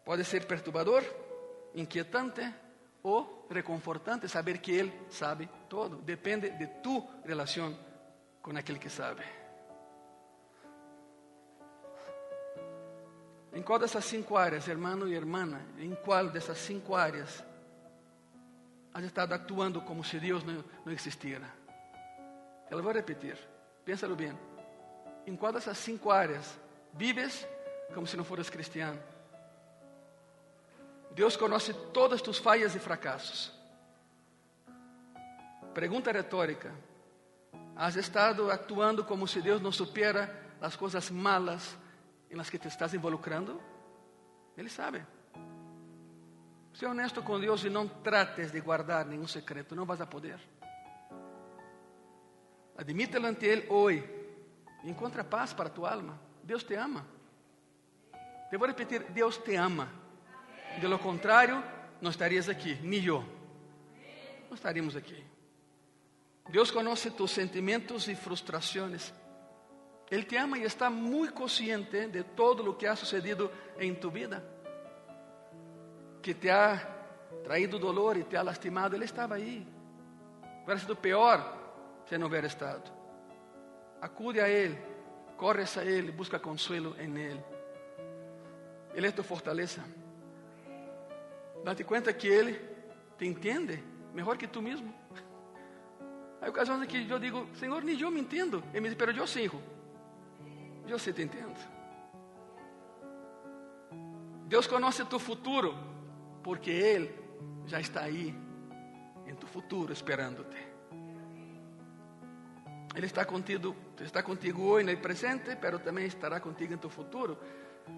Puede 0.06 0.24
ser 0.24 0.48
perturbador, 0.48 1.04
inquietante 1.74 2.50
o 3.02 3.46
reconfortante 3.50 4.30
saber 4.30 4.62
que 4.62 4.80
Él 4.80 4.94
sabe 5.10 5.50
todo. 5.68 5.98
Depende 5.98 6.52
de 6.52 6.66
tu 6.82 7.06
relación 7.26 7.78
con 8.42 8.56
aquel 8.56 8.80
que 8.80 8.90
sabe. 8.90 9.26
¿En 13.52 13.64
cuál 13.64 13.82
de 13.82 13.88
esas 13.88 14.06
cinco 14.06 14.40
áreas, 14.40 14.66
hermano 14.70 15.10
y 15.10 15.14
hermana, 15.14 15.60
en 15.78 15.94
cuál 15.98 16.32
de 16.32 16.40
esas 16.40 16.58
cinco 16.58 16.96
áreas 16.96 17.44
has 18.94 19.04
estado 19.04 19.36
actuando 19.36 19.84
como 19.84 20.06
si 20.06 20.20
Dios 20.20 20.46
no, 20.46 20.64
no 20.86 20.92
existiera? 20.94 21.54
Eu 22.70 22.82
vou 22.82 22.92
repetir, 22.92 23.38
piénsalo 23.84 24.16
bem. 24.16 24.38
Em 25.26 25.36
qual 25.36 25.54
dessas 25.54 25.78
cinco 25.78 26.12
áreas 26.12 26.60
vives 26.94 27.48
como 27.94 28.08
se 28.08 28.18
não 28.18 28.24
foras 28.24 28.50
cristiano? 28.50 29.02
Deus 31.12 31.38
conhece 31.38 31.74
todas 31.94 32.22
tus 32.22 32.38
falhas 32.38 32.76
e 32.76 32.80
fracassos. 32.80 33.54
Pergunta 35.74 36.12
retórica: 36.12 36.74
Has 37.76 37.96
estado 37.96 38.52
actuando 38.52 39.04
como 39.04 39.28
se 39.28 39.42
Deus 39.42 39.62
não 39.62 39.72
supera 39.72 40.34
as 40.62 40.76
coisas 40.76 41.10
malas 41.10 41.78
em 42.30 42.36
las 42.36 42.50
que 42.50 42.60
te 42.60 42.68
estás 42.68 42.94
involucrando? 42.94 43.62
Ele 44.58 44.70
sabe. 44.70 45.06
Seja 46.74 46.92
honesto 46.92 47.22
com 47.24 47.40
Deus 47.40 47.64
e 47.64 47.70
não 47.70 47.88
trates 47.88 48.52
de 48.52 48.60
guardar 48.60 49.06
nenhum 49.06 49.28
secreto, 49.28 49.76
não 49.76 49.86
vas 49.86 50.02
a 50.02 50.06
poder. 50.06 50.40
Admítelo 52.78 53.28
ante 53.28 53.46
Ele 53.46 53.66
hoje. 53.70 54.04
Encontra 54.84 55.24
paz 55.24 55.54
para 55.54 55.70
tu 55.70 55.86
alma. 55.86 56.20
Deus 56.44 56.64
te 56.64 56.76
ama. 56.76 57.06
Te 58.50 58.58
vou 58.58 58.68
repetir: 58.68 59.04
Deus 59.12 59.38
te 59.38 59.56
ama. 59.56 59.90
De 60.80 60.88
lo 60.88 61.00
contrário, 61.00 61.64
não 62.02 62.12
estarias 62.12 62.50
aqui, 62.50 62.76
nem 62.84 63.04
eu. 63.04 63.24
Não 64.50 64.56
estaríamos 64.56 64.96
aqui. 64.96 65.24
Deus 66.50 66.70
conhece 66.70 67.10
tus 67.12 67.32
sentimentos 67.32 68.08
e 68.08 68.16
frustrações. 68.16 69.14
Ele 70.12 70.24
te 70.24 70.36
ama 70.36 70.58
e 70.58 70.64
está 70.64 70.90
muito 70.90 71.34
consciente 71.34 72.08
de 72.08 72.24
todo 72.24 72.70
o 72.70 72.76
que 72.76 72.86
ha 72.86 72.96
sucedido 72.96 73.50
em 73.80 73.96
tu 73.96 74.12
vida. 74.12 74.46
Que 76.22 76.34
te 76.34 76.50
ha 76.50 76.78
traído 77.44 77.80
dolor 77.80 78.18
e 78.18 78.24
te 78.24 78.38
ha 78.38 78.44
lastimado. 78.44 78.96
Ele 78.96 79.06
estava 79.06 79.36
aí. 79.36 79.66
Hubiera 80.62 80.80
sido 80.80 80.96
pior 80.96 81.55
se 82.06 82.18
não 82.18 82.26
houver 82.26 82.46
estado. 82.46 82.92
Acude 84.02 84.40
a 84.40 84.50
Ele, 84.50 84.78
corres 85.38 85.78
a 85.78 85.84
Ele, 85.84 86.12
busca 86.12 86.40
consuelo 86.40 86.96
em 87.00 87.18
Ele. 87.18 87.44
Ele 88.94 89.08
é 89.08 89.12
tua 89.12 89.24
fortaleza. 89.24 89.84
Date 91.64 91.84
conta 91.84 92.14
que 92.14 92.28
Ele 92.28 92.60
te 93.18 93.26
entende 93.26 93.84
melhor 94.14 94.38
que 94.38 94.48
tu 94.48 94.62
mesmo. 94.62 94.94
Há 96.42 96.48
ocasiões 96.50 96.84
em 96.84 96.88
que 96.88 97.10
eu 97.10 97.20
digo, 97.20 97.50
Senhor, 97.56 97.84
nem 97.84 98.00
eu 98.00 98.12
me 98.12 98.22
entendo. 98.22 98.64
Ele 98.72 98.82
me 98.82 98.90
diz, 98.90 98.98
pero 98.98 99.12
eu 99.12 99.28
sim, 99.28 99.50
eu 100.88 101.00
sim 101.00 101.12
te 101.12 101.24
entendo. 101.24 101.76
Deus 104.48 104.68
conhece 104.68 105.04
tu 105.06 105.18
futuro, 105.18 105.76
porque 106.44 106.70
Ele 106.70 107.14
já 107.66 107.80
está 107.80 108.02
aí, 108.02 108.36
em 109.26 109.34
tu 109.34 109.48
futuro, 109.48 109.92
esperando-te. 109.92 110.75
Ele 112.96 113.06
está 113.08 113.26
contigo, 113.26 113.76
está 114.00 114.24
contigo 114.24 114.64
hoje 114.64 114.86
no 114.86 114.98
presente, 115.02 115.56
pero 115.58 115.78
também 115.80 116.06
estará 116.06 116.40
contigo 116.40 116.74
em 116.74 116.78
tu 116.78 116.90
futuro. 116.90 117.38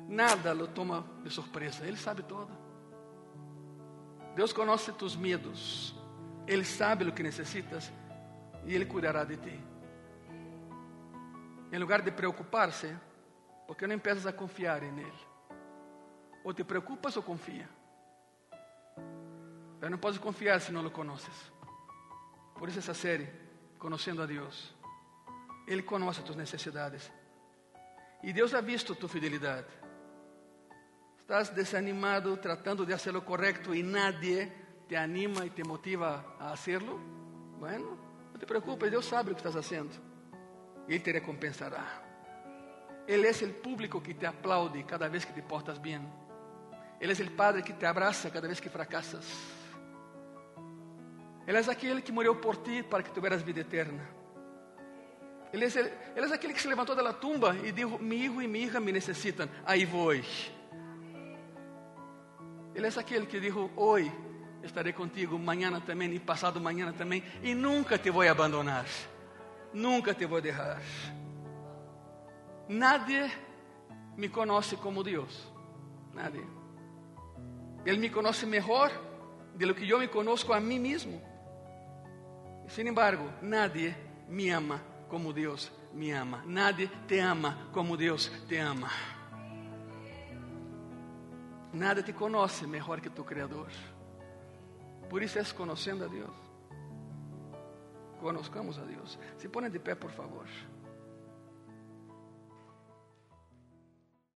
Nada 0.07 0.53
lo 0.53 0.67
toma 0.67 1.05
de 1.23 1.29
surpresa, 1.29 1.85
Ele 1.85 1.97
sabe 1.97 2.23
todo. 2.23 2.51
Deus 4.35 4.51
conhece 4.51 4.91
tus 4.93 5.15
medos, 5.15 5.95
Ele 6.47 6.63
sabe 6.63 7.05
o 7.05 7.13
que 7.13 7.21
necessitas 7.21 7.91
e 8.65 8.73
Ele 8.73 8.85
cuidará 8.85 9.23
de 9.23 9.37
ti. 9.37 9.59
Em 11.71 11.77
lugar 11.77 12.01
de 12.01 12.11
preocupar-se, 12.11 12.95
porque 13.67 13.85
não 13.85 13.95
empiezas 13.95 14.25
a 14.25 14.33
confiar 14.33 14.81
em 14.81 14.99
Ele? 14.99 15.27
Ou 16.43 16.53
te 16.53 16.63
preocupas 16.63 17.15
ou 17.17 17.21
confia? 17.21 17.69
Pero 19.79 19.91
não 19.91 19.97
podes 19.99 20.17
confiar 20.17 20.59
se 20.59 20.71
não 20.71 20.83
o 20.83 20.89
conheces. 20.89 21.51
Por 22.55 22.67
isso 22.67 22.79
essa 22.79 22.95
série, 22.95 23.29
Conhecendo 23.79 24.23
a 24.23 24.25
Deus. 24.25 24.73
Ele 25.67 25.83
conhece 25.83 26.23
tus 26.23 26.35
necessidades. 26.35 27.11
E 28.23 28.33
Deus 28.33 28.53
ha 28.53 28.61
visto 28.61 28.95
tu 28.95 29.07
fidelidade. 29.07 29.67
Estás 31.19 31.53
desanimado 31.53 32.37
tratando 32.37 32.85
de 32.85 32.93
hacer 32.93 33.13
lo 33.13 33.25
correcto 33.25 33.75
e 33.75 33.83
nadie 33.83 34.49
te 34.87 34.95
anima 34.95 35.45
e 35.45 35.49
te 35.49 35.63
motiva 35.63 36.37
a 36.39 36.53
hacerlo? 36.53 36.97
Bueno, 37.59 37.97
não 38.31 38.39
te 38.39 38.45
preocupes, 38.45 38.89
Deus 38.89 39.05
sabe 39.05 39.31
o 39.31 39.35
que 39.35 39.41
estás 39.41 39.57
haciendo. 39.57 39.91
E 40.87 40.93
Ele 40.93 41.03
te 41.03 41.11
recompensará. 41.11 41.83
Ele 43.05 43.27
é 43.27 43.31
o 43.31 43.53
público 43.61 44.01
que 44.01 44.13
te 44.13 44.25
aplaude 44.25 44.83
cada 44.83 45.09
vez 45.09 45.25
que 45.25 45.33
te 45.33 45.41
portas 45.41 45.77
bem. 45.79 46.01
Ele 46.99 47.11
é 47.11 47.25
o 47.25 47.31
Padre 47.31 47.61
que 47.61 47.73
te 47.73 47.85
abraça 47.85 48.29
cada 48.31 48.47
vez 48.47 48.59
que 48.59 48.69
fracassas. 48.69 49.25
Ele 51.45 51.57
é 51.57 51.71
aquele 51.71 52.01
que 52.01 52.11
morreu 52.11 52.39
por 52.39 52.57
ti 52.57 52.83
para 52.83 53.03
que 53.03 53.11
tuvieras 53.11 53.41
vida 53.41 53.61
eterna. 53.61 54.16
Ele 55.57 55.65
é, 55.65 56.13
ele 56.15 56.25
é 56.27 56.33
aquele 56.33 56.53
que 56.53 56.61
se 56.61 56.67
levantou 56.67 56.95
da 56.95 57.11
tumba 57.11 57.55
e 57.63 57.71
disse: 57.71 57.97
Mi 57.99 58.17
hijo 58.17 58.41
e 58.41 58.47
mi 58.47 58.63
hija 58.63 58.79
me 58.79 58.91
necessitam, 58.91 59.49
aí 59.65 59.85
vou. 59.85 60.13
Ele 60.13 60.23
é 62.75 62.87
aquele 62.87 63.25
que 63.25 63.39
disse: 63.39 63.57
Hoje 63.75 64.11
estarei 64.63 64.93
contigo, 64.93 65.35
amanhã 65.35 65.79
também 65.81 66.13
e 66.13 66.19
passado 66.19 66.59
amanhã 66.59 66.93
também, 66.93 67.23
e 67.41 67.55
nunca 67.55 67.97
te 67.97 68.11
vou 68.11 68.21
abandonar, 68.21 68.85
nunca 69.73 70.13
te 70.13 70.27
vou 70.27 70.39
deixar. 70.39 70.79
Nadie 72.69 73.31
me 74.15 74.29
conhece 74.29 74.75
como 74.77 75.03
Deus, 75.03 75.51
nadie. 76.13 76.45
Ele 77.83 77.97
me 77.97 78.11
conhece 78.11 78.45
melhor 78.45 78.91
de 79.55 79.65
lo 79.65 79.73
que 79.73 79.89
eu 79.89 79.97
me 79.97 80.07
conozco 80.07 80.53
a 80.53 80.59
mim 80.59 80.79
mesmo. 80.79 81.19
Sin 82.67 82.85
embargo, 82.85 83.31
nadie 83.41 83.95
me 84.27 84.51
ama 84.51 84.96
como 85.09 85.33
Deus 85.33 85.71
me 85.93 86.13
ama. 86.13 86.43
Nadie 86.45 86.87
te 87.07 87.21
ama 87.21 87.69
como 87.71 87.97
Deus 87.97 88.31
te 88.47 88.59
ama. 88.59 88.89
Nada 91.73 92.03
te 92.03 92.13
conoce 92.13 92.65
melhor 92.65 93.01
que 93.01 93.09
tu 93.09 93.23
Criador. 93.23 93.67
Por 95.09 95.21
isso 95.23 95.39
é 95.39 95.43
conhecendo 95.53 96.05
a 96.05 96.07
Deus. 96.07 96.31
Conozcamos 98.19 98.77
a 98.77 98.83
Deus. 98.83 99.17
Se 99.37 99.47
põe 99.47 99.69
de 99.69 99.79
pé, 99.79 99.95
por 99.95 100.11
favor. 100.11 100.45